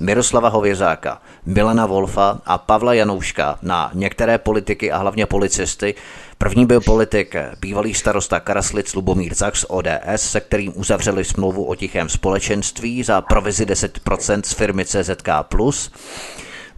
[0.00, 5.94] Miroslava Hovězáka, Milana Wolfa a Pavla Janouška na některé politiky a hlavně policisty,
[6.38, 11.74] První byl politik, bývalý starosta Karaslic Lubomír Zach z ODS, se kterým uzavřeli smlouvu o
[11.74, 15.28] tichém společenství za provizi 10% z firmy CZK+.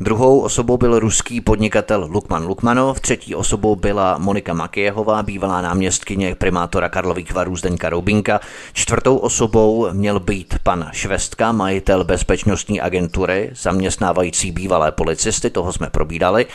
[0.01, 6.89] Druhou osobou byl ruský podnikatel Lukman Lukmanov, třetí osobou byla Monika Makijehová, bývalá náměstkyně primátora
[6.89, 8.41] Karlových varů Zdeňka Roubinka.
[8.73, 16.47] Čtvrtou osobou měl být pan Švestka, majitel bezpečnostní agentury, zaměstnávající bývalé policisty, toho jsme probídali,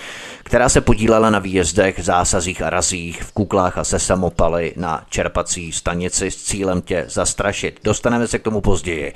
[0.44, 5.72] která se podílela na výjezdech, zásazích a razích, v kuklách a se samopaly na čerpací
[5.72, 7.80] stanici s cílem tě zastrašit.
[7.84, 9.14] Dostaneme se k tomu později.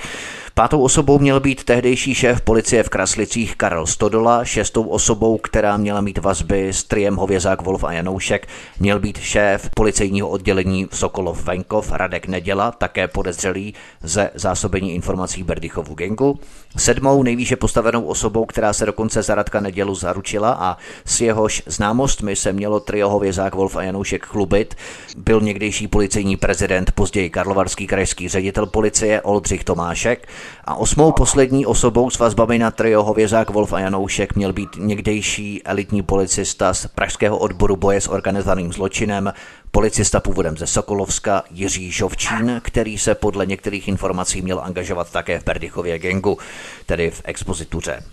[0.58, 6.02] Pátou osobou měl být tehdejší šéf policie v Kraslicích Karel Stodola, šestou osobou, která měla
[6.02, 8.48] mít vazby s triem Hovězák, Wolf a Janoušek,
[8.80, 15.96] měl být šéf policejního oddělení Sokolov Venkov Radek Neděla, také podezřelý ze zásobení informací Berdychovu
[15.96, 16.40] gengu.
[16.78, 22.36] Sedmou nejvýše postavenou osobou, která se dokonce za Radka Nedělu zaručila a s jehož známostmi
[22.36, 24.76] se mělo trio Hovězák, Wolf a Janoušek chlubit,
[25.18, 30.28] byl někdejší policejní prezident, později karlovarský krajský ředitel policie Oldřich Tomášek.
[30.66, 35.62] A osmou poslední osobou s vazbami na trio Hovězák, Wolf a Janoušek měl být někdejší
[35.66, 39.34] elitní policista z pražského odboru boje s organizovaným zločinem,
[39.72, 45.44] policista původem ze Sokolovska Jiří Žovčín, který se podle některých informací měl angažovat také v
[45.44, 46.38] Berdychově gengu,
[46.86, 48.04] tedy v expozituře.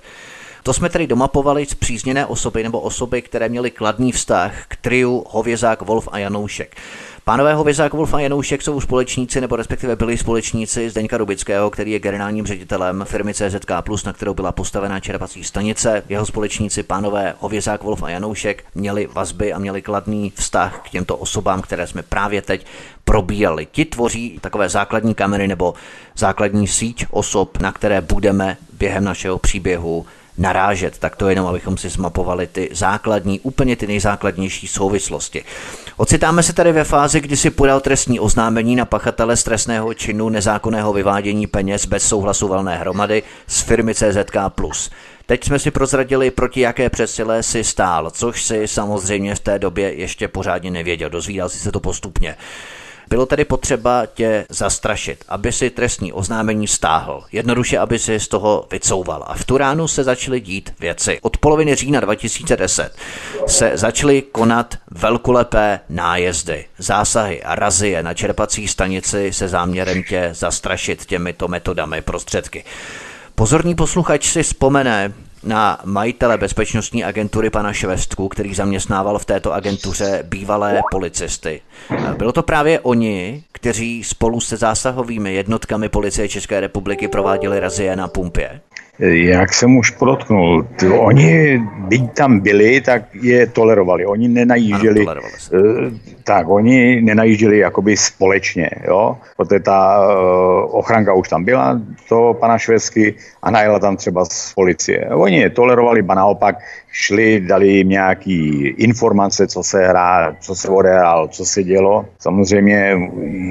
[0.63, 5.83] To jsme tedy domapovali přízněné osoby nebo osoby, které měly kladný vztah k triu Hovězák,
[5.83, 6.77] Wolf a Janoušek.
[7.27, 11.99] Pánové Hovězák, Wolf a Janoušek jsou společníci, nebo respektive byli společníci Zdeňka Rubického, který je
[11.99, 13.70] generálním ředitelem firmy CZK+,
[14.07, 16.03] na kterou byla postavená čerpací stanice.
[16.09, 21.16] Jeho společníci, pánové Hovězák, Wolf a Janoušek, měli vazby a měli kladný vztah k těmto
[21.16, 22.66] osobám, které jsme právě teď
[23.05, 23.66] probíjali.
[23.72, 25.75] Ti tvoří takové základní kamery nebo
[26.16, 30.07] základní síť osob, na které budeme během našeho příběhu
[30.39, 30.99] narážet.
[30.99, 35.45] Tak to jenom, abychom si zmapovali ty základní, úplně ty nejzákladnější souvislosti.
[35.97, 40.93] Ocitáme se tady ve fázi, kdy si podal trestní oznámení na pachatele stresného činu nezákonného
[40.93, 44.37] vyvádění peněz bez souhlasu valné hromady z firmy CZK+.
[45.26, 49.95] Teď jsme si prozradili, proti jaké přesile si stál, což si samozřejmě v té době
[49.95, 51.11] ještě pořádně nevěděl.
[51.11, 52.37] Dozvídal si se to postupně.
[53.09, 57.25] Bylo tedy potřeba tě zastrašit, aby si trestní oznámení stáhl.
[57.33, 59.25] Jednoduše, aby si z toho vycouval.
[59.27, 61.19] A v tu ránu se začaly dít věci.
[61.23, 62.97] Od poloviny října 2010
[63.47, 71.07] se začaly konat velkolepé nájezdy, zásahy a razie na čerpací stanici se záměrem tě zastrašit
[71.07, 72.65] těmito metodami prostředky.
[73.35, 75.13] Pozorný posluchač si vzpomene,
[75.45, 81.61] na majitele bezpečnostní agentury pana Švestku, který zaměstnával v této agentuře bývalé policisty.
[82.17, 88.09] Bylo to právě oni, kteří spolu se zásahovými jednotkami policie České republiky prováděli razie na
[88.09, 88.61] pumpě?
[88.99, 90.67] Jak jsem už podotknul,
[90.99, 94.07] oni, byť tam byli, tak je tolerovali.
[94.07, 95.91] Oni nenajížděli, ano, eh,
[96.25, 99.19] tak oni nenajížděli jakoby společně, jo.
[99.37, 104.55] Protože ta uh, ochranka už tam byla, to pana Švesky, a najela tam třeba z
[104.55, 105.09] policie.
[105.11, 106.57] Oni je tolerovali, ba naopak
[106.95, 112.07] šli, dali jim nějaký informace, co se hrá, co se odehrál, co se dělo.
[112.19, 112.97] Samozřejmě,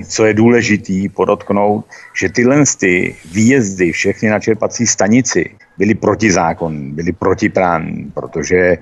[0.07, 1.85] co je důležitý podotknout,
[2.15, 8.77] že tyhle ty výjezdy, všechny na čerpací stanici, byly protizákonní, byly protiprávní, protože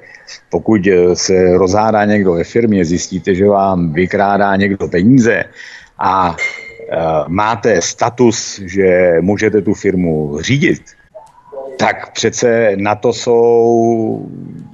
[0.50, 0.82] pokud
[1.14, 5.44] se rozhádá někdo ve firmě, zjistíte, že vám vykrádá někdo peníze
[5.98, 6.98] a e,
[7.28, 10.82] máte status, že můžete tu firmu řídit,
[11.82, 14.26] tak přece na to jsou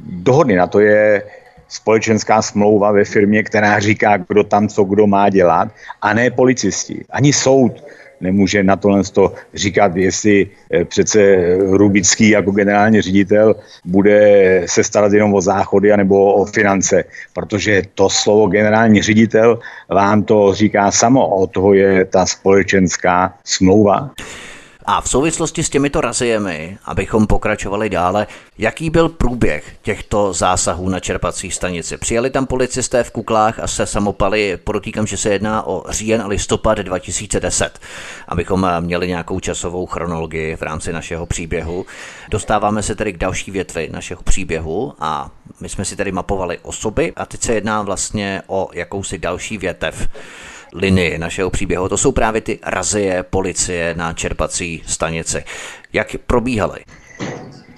[0.04, 1.24] dohody, na to je
[1.68, 5.68] společenská smlouva ve firmě, která říká, kdo tam co kdo má dělat,
[6.02, 7.06] a ne policisti.
[7.10, 7.84] Ani soud
[8.22, 11.20] nemůže na tohle to říkat, jestli eh, přece
[11.60, 13.56] Rubický jako generální ředitel
[13.86, 17.04] bude se starat jenom o záchody anebo o finance,
[17.34, 24.12] protože to slovo generální ředitel vám to říká samo, o toho je ta společenská smlouva.
[24.90, 28.28] A v souvislosti s těmito raziemi, abychom pokračovali dále,
[28.58, 31.98] jaký byl průběh těchto zásahů na čerpací stanici?
[31.98, 36.28] Přijeli tam policisté v kuklách a se samopali, podotýkám, že se jedná o říjen a
[36.28, 37.80] listopad 2010,
[38.28, 41.86] abychom měli nějakou časovou chronologii v rámci našeho příběhu.
[42.30, 47.14] Dostáváme se tedy k další větvi našeho příběhu a my jsme si tedy mapovali osoby
[47.16, 50.08] a teď se jedná vlastně o jakousi další větev
[50.78, 51.90] linii našeho příběhu.
[51.90, 55.44] To jsou právě ty razie policie na čerpací stanici.
[55.94, 56.80] Jak probíhaly?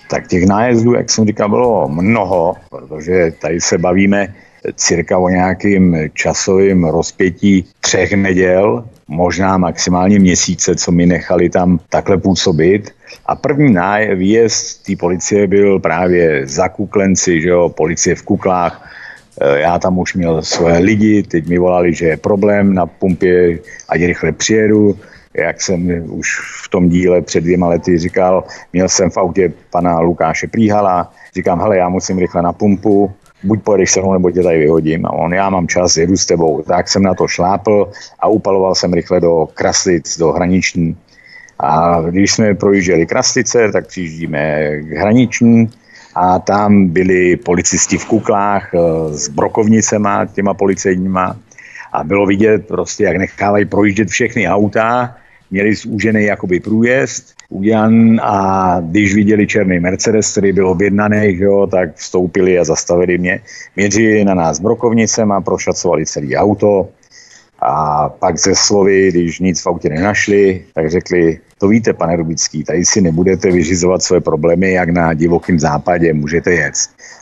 [0.09, 4.35] Tak těch nájezdů, jak jsem říkal, bylo mnoho, protože tady se bavíme
[4.75, 12.17] cirka o nějakým časovým rozpětí třech neděl, možná maximálně měsíce, co mi nechali tam takhle
[12.17, 12.91] působit.
[13.25, 13.75] A první
[14.15, 18.89] výjezd té policie byl právě za Kuklenci, že jo, policie v Kuklách,
[19.55, 23.59] já tam už měl své lidi, teď mi volali, že je problém na pumpě,
[23.89, 24.97] ať rychle přijedu.
[25.33, 26.27] Jak jsem už
[26.65, 31.59] v tom díle před dvěma lety říkal, měl jsem v autě pana Lukáše Príhala, říkám,
[31.59, 33.11] hele, já musím rychle na pumpu,
[33.43, 35.05] buď pojedeš se mnou, nebo tě tady vyhodím.
[35.05, 36.61] A on, já mám čas, jedu s tebou.
[36.61, 40.97] Tak jsem na to šlápl a upaloval jsem rychle do Kraslic, do hraniční.
[41.59, 45.69] A když jsme projížděli Kraslice, tak přijíždíme k hraniční,
[46.15, 48.79] a tam byli policisti v kuklách eh,
[49.17, 51.37] s brokovnicema, těma policejníma
[51.93, 55.15] a bylo vidět prostě, jak nechávají projíždět všechny auta
[55.51, 61.95] měli zúžený jakoby průjezd udělan a když viděli černý Mercedes, který byl objednaný, jo, tak
[61.95, 63.39] vstoupili a zastavili mě.
[63.75, 66.89] Měřili na nás brokovnicem a prošacovali celý auto.
[67.61, 72.63] A pak ze slovy, když nic v autě nenašli, tak řekli, to víte, pane Rubický,
[72.63, 76.73] tady si nebudete vyřizovat své problémy, jak na divokém západě, můžete jet.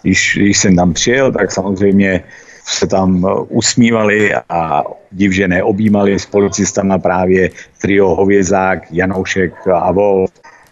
[0.01, 2.23] Když, když jsem tam přijel, tak samozřejmě
[2.65, 7.49] se tam usmívali a divžené objímali s policistama právě
[7.81, 10.31] trio Hovězák, Janoušek a Wolf.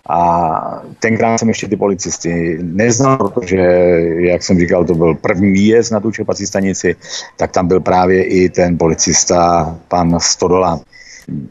[0.10, 3.58] A tenkrát jsem ještě ty policisty neznal, protože,
[4.18, 6.96] jak jsem říkal, to byl první výjezd na tu čerpací stanici,
[7.38, 10.80] tak tam byl právě i ten policista, pan Stodola.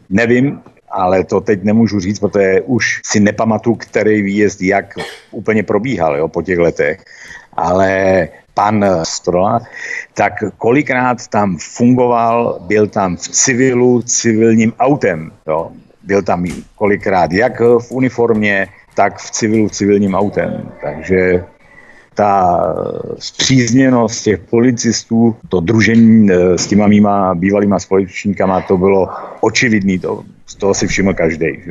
[0.09, 0.59] Nevím,
[0.95, 4.95] ale to teď nemůžu říct, protože už si nepamatuju, který výjezd jak
[5.31, 7.03] úplně probíhal jo, po těch letech.
[7.53, 9.59] Ale pan Strola,
[10.13, 15.31] tak kolikrát tam fungoval, byl tam v civilu, civilním autem.
[15.47, 15.71] Jo.
[16.03, 20.71] Byl tam kolikrát jak v uniformě, tak v civilu, civilním autem.
[20.81, 21.43] Takže
[22.15, 22.63] ta
[23.19, 29.09] zpřízněnost těch policistů, to družení eh, s těma mýma bývalýma společníkama, to bylo
[29.41, 31.63] očividný, to, z toho si všiml každý.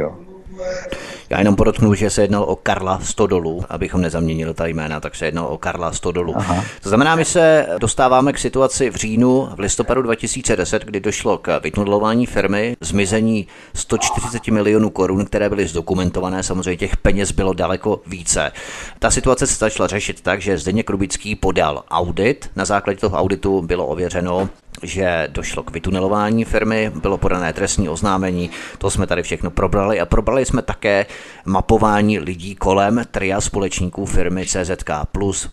[1.30, 5.24] Já jenom podotknu, že se jednalo o Karla Stodolu, abychom nezaměnili ta jména, tak se
[5.24, 6.34] jednalo o Karla Stodolu.
[6.36, 6.64] Aha.
[6.82, 11.60] To znamená, my se dostáváme k situaci v říjnu, v listopadu 2010, kdy došlo k
[11.62, 18.52] vytunelování firmy, zmizení 140 milionů korun, které byly zdokumentované, samozřejmě těch peněz bylo daleko více.
[18.98, 23.62] Ta situace se začala řešit tak, že Zdeněk Rubický podal audit, na základě toho auditu
[23.62, 24.48] bylo ověřeno,
[24.84, 30.06] že došlo k vytunelování firmy, bylo podané trestní oznámení, to jsme tady všechno probrali a
[30.06, 31.06] probrali jsme také
[31.44, 34.90] mapování lidí kolem tria společníků firmy CZK+,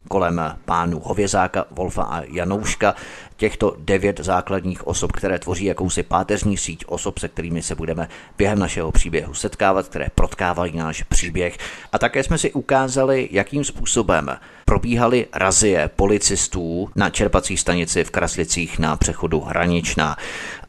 [0.07, 2.95] kolem pánů Hovězáka, Wolfa a Janouška,
[3.41, 8.59] těchto devět základních osob, které tvoří jakousi páteřní síť osob, se kterými se budeme během
[8.59, 11.57] našeho příběhu setkávat, které protkávají náš příběh.
[11.91, 18.79] A také jsme si ukázali, jakým způsobem probíhaly razie policistů na čerpací stanici v Kraslicích
[18.79, 20.17] na přechodu Hraničná.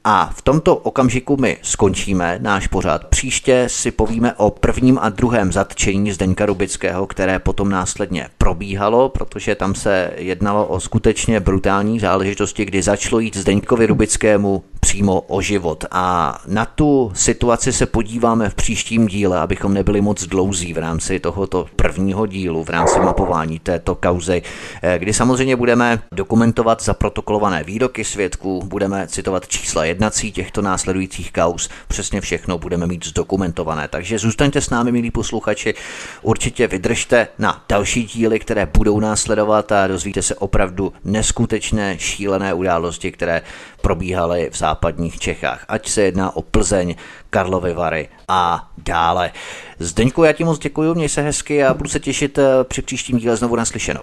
[0.05, 3.07] A v tomto okamžiku my skončíme náš pořad.
[3.07, 9.55] Příště si povíme o prvním a druhém zatčení Zdeňka Rubického, které potom následně probíhalo, protože
[9.55, 15.85] tam se jednalo o skutečně brutální záležitosti, kdy začalo jít Zdeňkovi Rubickému přímo o život.
[15.91, 21.20] A na tu situaci se podíváme v příštím díle, abychom nebyli moc dlouzí v rámci
[21.20, 24.43] tohoto prvního dílu, v rámci mapování této kauzy,
[24.83, 31.68] eh, kdy samozřejmě budeme dokumentovat zaprotokolované výroky svědků, budeme citovat čísla jednací těchto následujících kauz,
[31.89, 33.89] přesně všechno budeme mít zdokumentované.
[33.89, 35.74] Takže zůstaňte s námi, milí posluchači,
[36.22, 43.12] určitě vydržte na další díly, které budou následovat a dozvíte se opravdu neskutečné, šílené události,
[43.12, 43.43] které
[43.83, 45.64] probíhaly v západních Čechách.
[45.68, 46.95] Ať se jedná o Plzeň,
[47.33, 49.30] Karlovy Vary a dále.
[49.78, 53.18] Zdeňku, já ti moc děkuji, měj se hezky a budu se těšit eh, při příštím
[53.18, 54.03] díle znovu naslyšenou.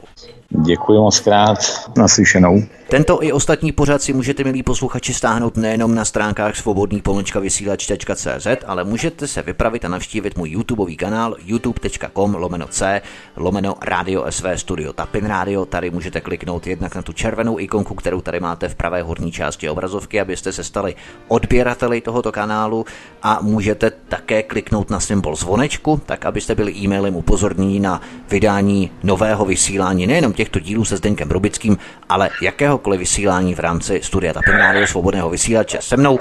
[0.50, 1.60] Děkuji moc krát,
[1.98, 2.64] naslyšenou.
[2.90, 8.48] Tento i ostatní pořad si můžete, milí posluchači, stáhnout nejenom na stránkách svobodný pomlčka vysílač.cz,
[8.68, 13.02] ale můžete se vypravit a navštívit můj YouTubeový kanál youtube.com lomeno c
[13.36, 15.66] lomeno Radio SV Studio Tapin Radio.
[15.66, 19.70] Tady můžete kliknout jednak na tu červenou ikonku, kterou tady máte v pravé horní části
[19.70, 20.96] obrazovky, abyste se stali
[21.28, 22.86] odběrateli tohoto kanálu
[23.24, 29.46] a můžete také kliknout na symbol zvonečku, tak abyste byli e-mailem upozorněni na vydání nového
[29.46, 31.78] vysílání nejenom těchto dílů se Zdeňkem Rubickým,
[32.10, 34.56] ale jakéhokoliv vysílání v rámci studia Tapin
[34.86, 36.20] Svobodného vysílače se mnou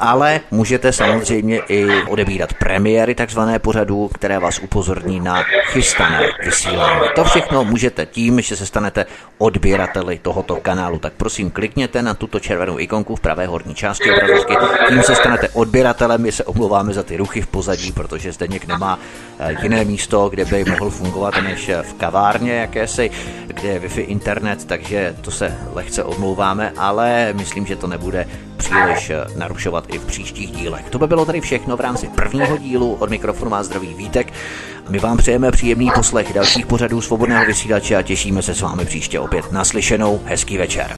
[0.00, 7.00] ale můžete samozřejmě i odebírat premiéry takzvané pořadu, které vás upozorní na chystané vysílání.
[7.14, 9.06] To všechno můžete tím, že se stanete
[9.38, 10.98] odběrateli tohoto kanálu.
[10.98, 14.56] Tak prosím, klikněte na tuto červenou ikonku v pravé horní části obrazovky.
[14.88, 16.22] Tím se stanete odběratelem.
[16.22, 18.98] My se omlouváme za ty ruchy v pozadí, protože zde někdo nemá
[19.38, 23.10] eh, jiné místo, kde by mohl fungovat než v kavárně jakési,
[23.46, 28.26] kde je Wi-Fi internet, takže to se lehce omlouváme, ale myslím, že to nebude
[28.58, 30.90] příliš eh, narušovat i v příštích dílech.
[30.90, 32.94] To by bylo tady všechno v rámci prvního dílu.
[32.94, 34.32] Od mikrofonu má zdravý Vítek.
[34.88, 39.20] My vám přejeme příjemný poslech dalších pořadů svobodného vysílače a těšíme se s vámi příště
[39.20, 40.20] opět naslyšenou.
[40.24, 40.97] Hezký večer.